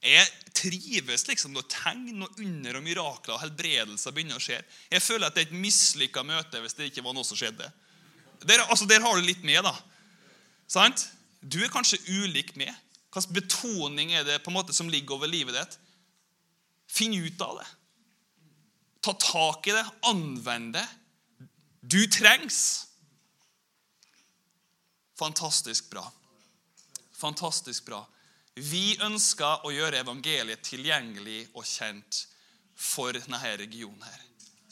Jeg 0.04 0.26
trives 0.56 1.26
liksom 1.28 1.54
når 1.56 1.66
tegn 1.72 2.24
og 2.24 2.40
under 2.42 2.78
og 2.78 2.84
mirakler 2.84 3.34
og 3.34 3.42
helbredelser 3.42 4.14
begynner 4.14 4.38
å 4.38 4.42
skje. 4.42 4.60
Jeg 4.92 5.04
føler 5.04 5.28
at 5.28 5.36
det 5.36 5.44
er 5.44 5.50
et 5.50 5.60
mislykka 5.64 6.24
møte 6.26 6.60
hvis 6.62 6.76
det 6.78 6.90
ikke 6.90 7.04
var 7.06 7.16
noe 7.16 7.26
som 7.26 7.38
skjedde. 7.38 7.68
Der, 8.44 8.62
altså, 8.68 8.86
der 8.88 9.02
har 9.04 9.16
du 9.16 9.24
litt 9.24 9.44
med, 9.46 9.62
da. 9.64 9.72
Sant? 10.70 11.08
Du 11.40 11.58
er 11.62 11.72
kanskje 11.72 12.02
ulik 12.08 12.54
med. 12.58 12.72
Hvilken 13.14 13.36
betoning 13.36 14.12
er 14.12 14.26
det 14.28 14.42
på 14.44 14.52
en 14.52 14.58
måte 14.58 14.76
som 14.76 14.90
ligger 14.92 15.16
over 15.16 15.30
livet 15.30 15.56
ditt? 15.56 15.78
Finn 16.86 17.16
ut 17.16 17.40
av 17.42 17.56
det. 17.60 17.68
Ta 19.06 19.14
tak 19.20 19.68
i 19.70 19.74
det. 19.76 19.84
Anvend 20.10 20.74
det. 20.76 20.84
Du 21.80 22.02
trengs. 22.10 22.86
Fantastisk 25.16 25.88
bra. 25.90 26.04
Fantastisk 27.16 27.86
bra. 27.88 28.02
Vi 28.56 28.96
ønsker 29.04 29.66
å 29.68 29.70
gjøre 29.74 30.00
evangeliet 30.00 30.62
tilgjengelig 30.64 31.42
og 31.52 31.66
kjent 31.68 32.22
for 32.72 33.12
denne 33.12 33.40
regionen 33.60 34.00
her, 34.00 34.22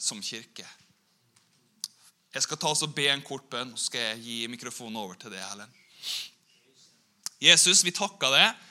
som 0.01 0.21
kirke. 0.25 0.65
Jeg 2.33 2.43
skal 2.43 2.59
ta 2.59 2.71
oss 2.73 2.81
og 2.83 2.95
be 2.97 3.05
en 3.11 3.21
kort 3.25 3.45
bønn, 3.51 3.75
så 3.77 3.91
skal 3.91 4.07
jeg 4.09 4.23
gi 4.25 4.39
mikrofonen 4.49 4.97
over 4.97 5.19
til 5.21 5.35
deg, 5.35 5.43
Helen. 5.45 5.77
Jesus, 7.45 7.83
vi 7.85 7.93
takker 7.93 8.33
deg 8.33 8.65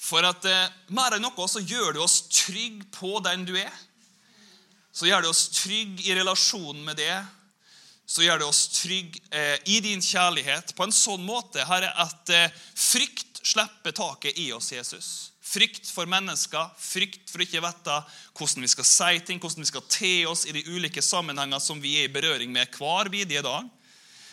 for 0.00 0.28
at 0.28 0.44
eh, 0.48 0.76
mer 0.92 1.16
enn 1.16 1.24
noe 1.24 1.48
så 1.48 1.62
gjør 1.64 1.96
du 1.96 2.02
oss 2.04 2.20
trygg 2.28 2.84
på 2.92 3.16
den 3.24 3.46
du 3.48 3.54
er. 3.56 3.72
Så 4.92 5.08
gjør 5.08 5.24
du 5.24 5.30
oss 5.30 5.46
trygg 5.56 6.04
i 6.04 6.16
relasjonen 6.18 6.84
med 6.84 7.00
det 7.00 7.14
så 8.10 8.24
gjør 8.24 8.40
du 8.40 8.46
oss 8.48 8.64
trygg 8.74 9.14
eh, 9.30 9.56
i 9.70 9.78
din 9.84 10.00
kjærlighet 10.02 10.72
på 10.74 10.82
en 10.82 10.94
sånn 10.94 11.22
måte 11.22 11.62
Herre, 11.68 11.92
at 11.94 12.32
eh, 12.34 12.56
frykt 12.74 13.29
slipper 13.42 13.94
taket 13.96 14.38
i 14.38 14.52
oss, 14.52 14.72
Jesus. 14.72 15.10
Frykt 15.40 15.88
for 15.90 16.06
mennesker, 16.06 16.70
frykt 16.78 17.30
for 17.32 17.42
ikke 17.42 17.58
å 17.58 17.64
vite 17.64 17.96
hvordan 18.38 18.64
vi 18.66 18.70
skal 18.70 18.86
si 18.86 19.20
ting, 19.26 19.40
hvordan 19.42 19.64
vi 19.64 19.70
skal 19.70 19.86
te 19.90 20.14
oss 20.30 20.46
i 20.46 20.54
de 20.54 20.64
ulike 20.68 21.02
sammenhenger 21.02 21.62
som 21.62 21.80
vi 21.82 21.96
er 22.00 22.08
i 22.08 22.12
berøring 22.12 22.52
med 22.52 22.70
hver 22.76 23.10
bidige 23.12 23.42
dag. 23.46 23.68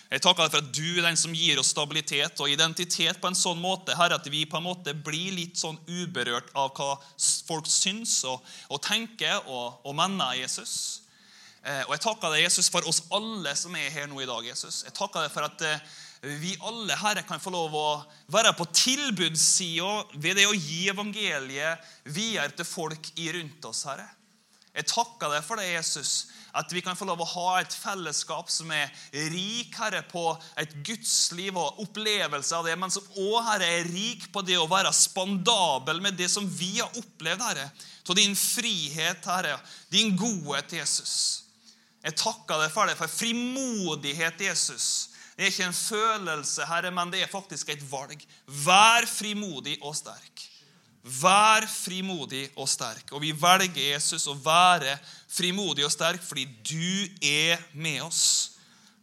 Jeg 0.07 0.23
takker 0.23 0.45
deg 0.45 0.53
for 0.53 0.63
at 0.63 0.75
du 0.75 0.85
er 0.93 1.03
den 1.03 1.17
som 1.19 1.33
gir 1.35 1.59
oss 1.59 1.73
stabilitet 1.73 2.39
og 2.39 2.51
identitet 2.51 3.19
på 3.19 3.27
en 3.27 3.35
sånn 3.35 3.59
måte 3.59 3.95
Herre, 3.99 4.19
at 4.21 4.29
vi 4.31 4.45
på 4.47 4.59
en 4.59 4.67
måte 4.69 4.93
blir 4.95 5.33
litt 5.35 5.59
sånn 5.59 5.79
uberørt 5.87 6.53
av 6.55 6.71
hva 6.77 6.93
folk 7.47 7.67
syns 7.67 8.21
og, 8.29 8.39
og 8.71 8.79
tenker 8.85 9.41
og, 9.51 9.81
og 9.83 9.97
mener 9.97 10.37
Jesus. 10.39 11.01
Eh, 11.67 11.83
og 11.83 11.97
Jeg 11.97 12.03
takker 12.05 12.31
deg, 12.31 12.45
Jesus, 12.45 12.71
for 12.71 12.87
oss 12.87 13.03
alle 13.11 13.51
som 13.59 13.75
er 13.75 13.91
her 13.91 14.07
nå 14.07 14.21
i 14.23 14.29
dag. 14.29 14.45
Jesus. 14.47 14.85
Jeg 14.87 14.95
takker 14.95 15.25
deg 15.25 15.33
for 15.33 15.47
at 15.49 15.65
eh, 15.67 15.95
vi 16.41 16.55
alle 16.65 16.95
her 16.99 17.21
kan 17.27 17.41
få 17.41 17.51
lov 17.53 17.75
å 17.77 17.87
være 18.33 18.53
på 18.57 18.67
tilbudssida 18.73 20.19
ved 20.19 20.39
det 20.39 20.47
å 20.49 20.55
gi 20.55 20.87
evangeliet 20.91 21.83
videre 22.11 22.51
til 22.57 22.67
folk 22.67 23.11
i 23.15 23.31
rundt 23.35 23.67
oss. 23.69 23.85
Herre. 23.87 24.07
Jeg 24.77 24.91
takker 24.91 25.31
deg 25.33 25.45
for 25.45 25.57
det, 25.57 25.71
Jesus, 25.71 26.27
at 26.57 26.69
vi 26.73 26.83
kan 26.85 26.97
få 26.97 27.07
lov 27.09 27.23
å 27.23 27.29
ha 27.31 27.55
et 27.61 27.73
fellesskap 27.73 28.51
som 28.53 28.69
er 28.73 28.91
rik 29.33 29.73
herre, 29.79 30.03
på 30.05 30.35
et 30.59 30.75
gudsliv 30.85 31.57
og 31.57 31.81
opplevelse 31.81 32.53
av 32.53 32.67
det, 32.67 32.75
men 32.77 32.93
som 32.93 33.05
òg 33.17 33.49
er 33.55 33.89
rik 33.89 34.27
på 34.33 34.43
det 34.45 34.59
å 34.61 34.69
være 34.69 34.93
spandabel 34.93 36.01
med 36.03 36.17
det 36.19 36.29
som 36.29 36.45
vi 36.45 36.75
har 36.77 36.93
opplevd, 36.93 37.41
Herre. 37.41 37.67
Av 38.07 38.15
din 38.15 38.37
frihet, 38.37 39.25
Herre, 39.25 39.57
din 39.91 40.13
godhet, 40.17 40.77
Jesus. 40.77 41.15
Jeg 42.05 42.15
takker 42.21 42.61
deg 42.61 42.71
for 42.71 42.87
det, 42.87 42.95
for 42.99 43.11
frimodighet, 43.11 44.45
Jesus. 44.45 45.16
Det 45.37 45.45
er 45.45 45.51
ikke 45.51 45.67
en 45.69 45.77
følelse, 45.77 46.65
Herre, 46.65 46.91
men 46.91 47.11
det 47.13 47.21
er 47.21 47.29
faktisk 47.29 47.69
et 47.69 47.83
valg. 47.91 48.23
Vær 48.65 49.05
frimodig 49.05 49.77
og 49.85 49.93
sterk. 49.95 50.45
Vær 51.21 51.67
frimodig 51.69 52.47
og 52.57 52.65
sterk. 52.69 53.13
Og 53.13 53.21
vi 53.21 53.31
velger 53.37 53.93
Jesus 53.93 54.25
å 54.27 54.33
være 54.33 54.97
frimodig 55.29 55.85
og 55.85 55.93
sterk 55.93 56.25
fordi 56.25 56.47
du 56.65 57.21
er 57.21 57.61
med 57.77 58.01
oss. 58.07 58.23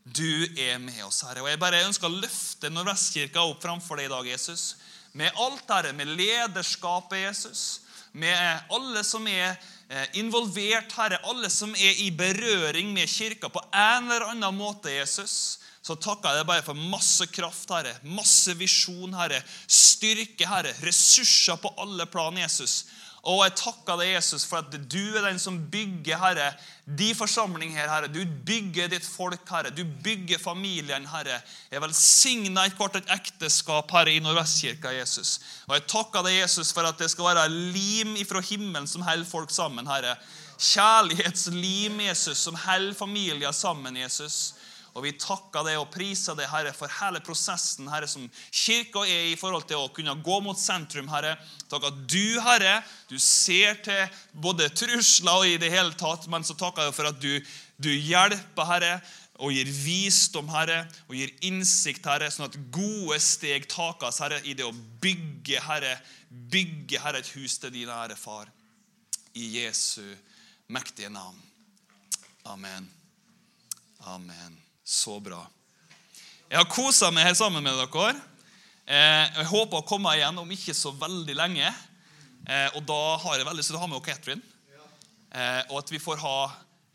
Du 0.04 0.44
er 0.58 0.82
med 0.82 0.98
oss, 1.06 1.22
Herre. 1.24 1.44
Og 1.44 1.48
Jeg 1.48 1.62
bare 1.62 1.84
ønsker 1.86 2.10
å 2.10 2.18
løfte 2.18 2.68
Nordvestkirka 2.68 3.46
opp 3.46 3.62
framfor 3.62 4.02
deg 4.02 4.10
i 4.10 4.12
dag, 4.12 4.26
Jesus. 4.34 4.74
Med 5.14 5.38
alt, 5.38 5.64
Herre, 5.70 5.94
med 5.94 6.10
lederskapet, 6.18 7.22
Jesus. 7.28 7.64
Med 8.12 8.36
alle 8.74 9.06
som 9.06 9.24
er 9.30 9.54
Eh, 9.88 10.18
involvert, 10.18 10.92
Herre, 10.96 11.18
alle 11.28 11.50
som 11.52 11.74
er 11.76 11.98
i 12.00 12.08
berøring 12.10 12.92
med 12.92 13.08
kirka 13.10 13.50
på 13.52 13.60
en 13.68 14.08
eller 14.08 14.30
annen 14.30 14.56
måte, 14.56 14.88
Jesus, 14.90 15.58
så 15.84 15.98
takker 16.00 16.32
jeg 16.32 16.40
deg 16.40 16.48
bare 16.48 16.64
for 16.64 16.86
masse 16.94 17.26
kraft, 17.28 17.68
Herre. 17.74 17.92
Masse 18.08 18.54
visjon, 18.56 19.12
Herre. 19.18 19.42
Styrke, 19.68 20.46
Herre. 20.48 20.72
Ressurser 20.80 21.60
på 21.60 21.74
alle 21.82 22.06
plan, 22.08 22.38
Jesus. 22.40 22.86
Og 23.24 23.38
jeg 23.40 23.54
takker 23.56 24.00
deg, 24.00 24.14
Jesus, 24.14 24.46
for 24.48 24.60
at 24.60 24.72
du 24.72 25.16
er 25.16 25.26
den 25.26 25.38
som 25.40 25.58
bygger, 25.72 26.18
Herre, 26.20 26.50
de 26.84 27.10
forsamling 27.16 27.72
her, 27.76 27.88
Herre. 27.88 28.08
Du 28.12 28.20
bygger 28.24 28.88
ditt 28.92 29.04
folk, 29.04 29.44
Herre. 29.48 29.72
Du 29.76 29.84
bygger 29.84 30.40
familien, 30.40 31.04
Herre. 31.08 31.38
Jeg 31.72 31.84
velsigner 31.84 32.68
ethvert 32.68 32.98
et 33.00 33.14
ekteskap, 33.18 33.92
Herre, 33.96 34.12
i 34.12 34.24
Nordvestkirka, 34.24 34.92
Jesus. 34.96 35.38
Og 35.68 35.76
jeg 35.76 35.88
takker 35.92 36.24
deg, 36.24 36.40
Jesus, 36.42 36.72
for 36.72 36.88
at 36.88 37.00
det 37.00 37.12
skal 37.12 37.32
være 37.32 37.48
lim 37.52 38.16
ifra 38.20 38.44
himmelen 38.44 38.88
som 38.88 39.04
holder 39.04 39.28
folk 39.28 39.52
sammen, 39.52 39.88
Herre. 39.88 40.16
Kjærlighetslim, 40.60 42.00
Jesus, 42.08 42.44
som 42.44 42.56
holder 42.56 42.96
familier 42.96 43.52
sammen, 43.52 44.00
Jesus. 44.00 44.54
Og 44.94 45.02
vi 45.02 45.10
takker 45.18 45.64
deg 45.66 45.80
og 45.80 45.88
priser 45.90 46.36
deg, 46.38 46.46
Herre, 46.52 46.70
for 46.76 46.92
hele 47.00 47.18
prosessen 47.24 47.88
Herre, 47.90 48.06
som 48.06 48.28
kirka 48.54 49.02
er 49.02 49.32
i 49.32 49.38
forhold 49.38 49.66
til 49.66 49.80
å 49.82 49.90
kunne 49.94 50.14
gå 50.22 50.38
mot 50.44 50.58
sentrum. 50.58 51.08
Herre. 51.10 51.34
Takk 51.70 51.88
at 51.88 51.98
du, 52.06 52.38
Herre, 52.44 52.76
du 53.10 53.16
ser 53.18 53.80
til 53.82 54.20
både 54.38 54.70
trusler 54.70 55.34
og 55.34 55.50
i 55.50 55.58
det 55.58 55.72
hele 55.74 55.96
tatt, 55.98 56.28
men 56.30 56.46
så 56.46 56.54
takker 56.58 56.86
jeg 56.86 56.94
for 56.94 57.10
at 57.10 57.18
du, 57.22 57.32
du 57.82 57.90
hjelper, 57.90 58.70
Herre, 58.70 58.94
og 59.42 59.50
gir 59.50 59.66
visdom, 59.66 60.46
Herre, 60.54 60.84
og 61.08 61.18
gir 61.18 61.32
innsikt, 61.48 62.06
Herre, 62.06 62.30
sånn 62.30 62.46
at 62.46 62.58
gode 62.74 63.18
steg 63.22 63.66
takes, 63.70 64.22
Herre, 64.22 64.38
i 64.46 64.54
det 64.54 64.68
å 64.68 64.74
bygge, 65.02 65.58
Herre, 65.66 65.96
bygge, 66.30 67.02
Herre, 67.02 67.24
et 67.24 67.34
hus 67.34 67.58
til 67.58 67.74
din 67.74 67.90
ære, 67.90 68.14
Far. 68.18 68.46
I 69.34 69.48
Jesu 69.58 70.06
mektige 70.70 71.10
navn. 71.10 71.42
Amen. 72.46 72.86
Amen. 74.06 74.63
Så 74.84 75.16
bra. 75.24 75.40
Jeg 76.50 76.60
har 76.60 76.68
kosa 76.68 77.08
meg 77.10 77.24
her 77.24 77.36
sammen 77.38 77.64
med 77.64 77.78
dere. 77.80 78.14
Eh, 78.84 79.24
jeg 79.40 79.48
håper 79.48 79.80
å 79.80 79.86
komme 79.88 80.12
igjen 80.12 80.36
om 80.42 80.50
ikke 80.52 80.74
så 80.76 80.92
veldig 80.92 81.36
lenge. 81.38 81.70
Eh, 82.44 82.68
og 82.76 82.84
da 82.84 83.00
har 83.22 83.38
jeg 83.38 83.48
veldig 83.48 83.62
lyst 83.62 83.72
til 83.72 83.78
å 83.78 83.82
ha 83.82 83.88
med 83.88 84.04
Katrin. 84.04 84.44
Eh, 85.32 85.62
og 85.70 85.78
at 85.80 85.90
vi 85.90 86.02
får 86.02 86.20
ha 86.20 86.38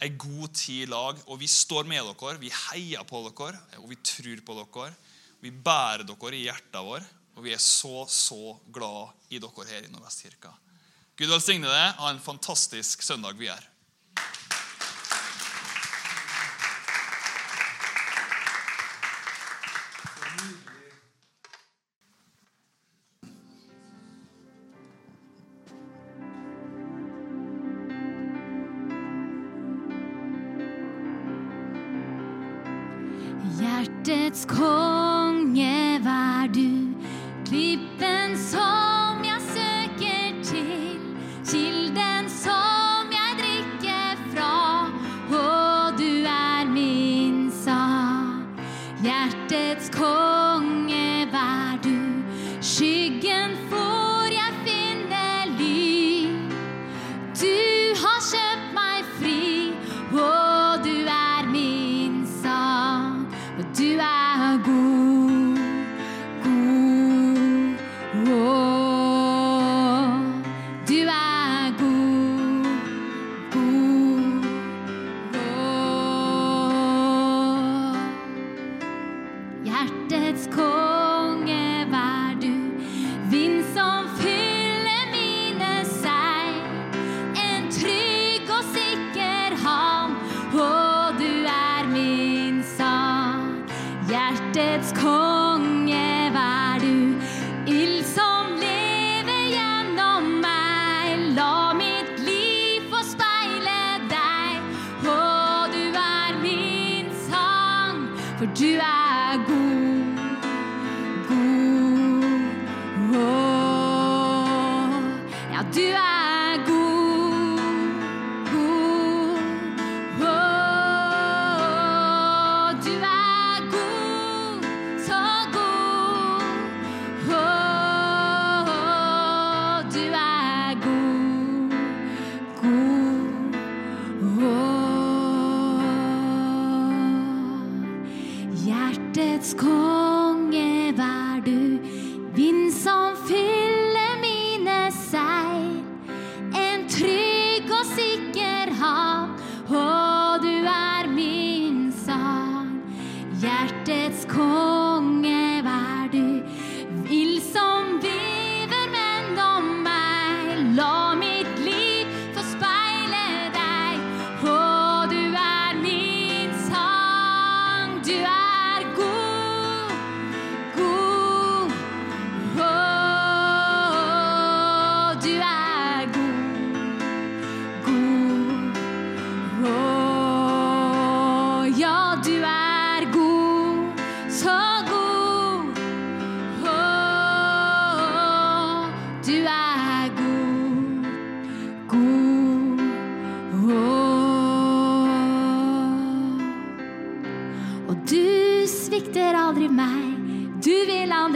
en 0.05 0.19
god 0.21 0.53
tid 0.53 0.85
i 0.85 0.91
lag. 0.91 1.17
Og 1.27 1.41
vi 1.41 1.49
står 1.49 1.89
med 1.89 2.05
dere, 2.05 2.37
vi 2.39 2.53
heier 2.69 3.07
på 3.09 3.23
dere, 3.25 3.57
og 3.81 3.89
vi 3.89 3.97
tror 4.05 4.45
på 4.45 4.59
dere. 4.61 4.93
Vi 5.41 5.51
bærer 5.51 6.05
dere 6.05 6.37
i 6.37 6.45
hjertet 6.45 6.85
vårt, 6.85 7.17
og 7.35 7.45
vi 7.45 7.55
er 7.55 7.63
så, 7.63 8.05
så 8.05 8.53
glad 8.69 9.33
i 9.33 9.41
dere 9.41 9.67
her 9.71 9.87
i 9.87 9.91
Nordvestkirka. 9.91 10.53
Gud 11.19 11.33
velsigne 11.33 11.67
deg. 11.67 11.97
Ha 11.99 12.13
en 12.13 12.21
fantastisk 12.23 13.01
søndag 13.03 13.39
vi 13.39 13.49
er. 13.51 13.65
Hjertets 33.39 34.45
konge, 34.49 35.99
vær 36.03 36.47
du, 36.51 36.91
klippens 37.47 38.51
som 38.51 38.98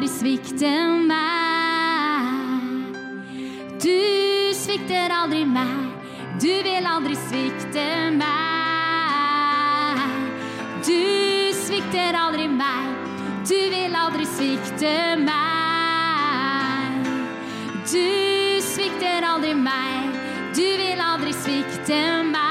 aldri 0.03 0.19
svikte 0.19 0.71
meg. 1.07 1.77
Du 3.79 4.53
svikter 4.53 5.11
aldri 5.11 5.45
meg, 5.45 5.91
du 6.41 6.63
vil 6.63 6.85
aldri 6.85 7.15
svikte 7.15 8.11
meg. 8.11 8.27
Du 10.83 11.53
svikter 11.55 12.15
aldri 12.19 12.47
meg, 12.51 12.91
du 13.47 13.69
vil 13.71 13.95
aldri 13.95 14.25
svikte 14.27 15.15
meg. 15.23 17.07
Du 17.87 18.59
svikter 18.59 19.23
aldri 19.23 19.53
meg, 19.55 20.11
du 20.51 20.67
vil 20.83 20.99
aldri 20.99 21.33
svikte 21.33 22.23
meg. 22.27 22.43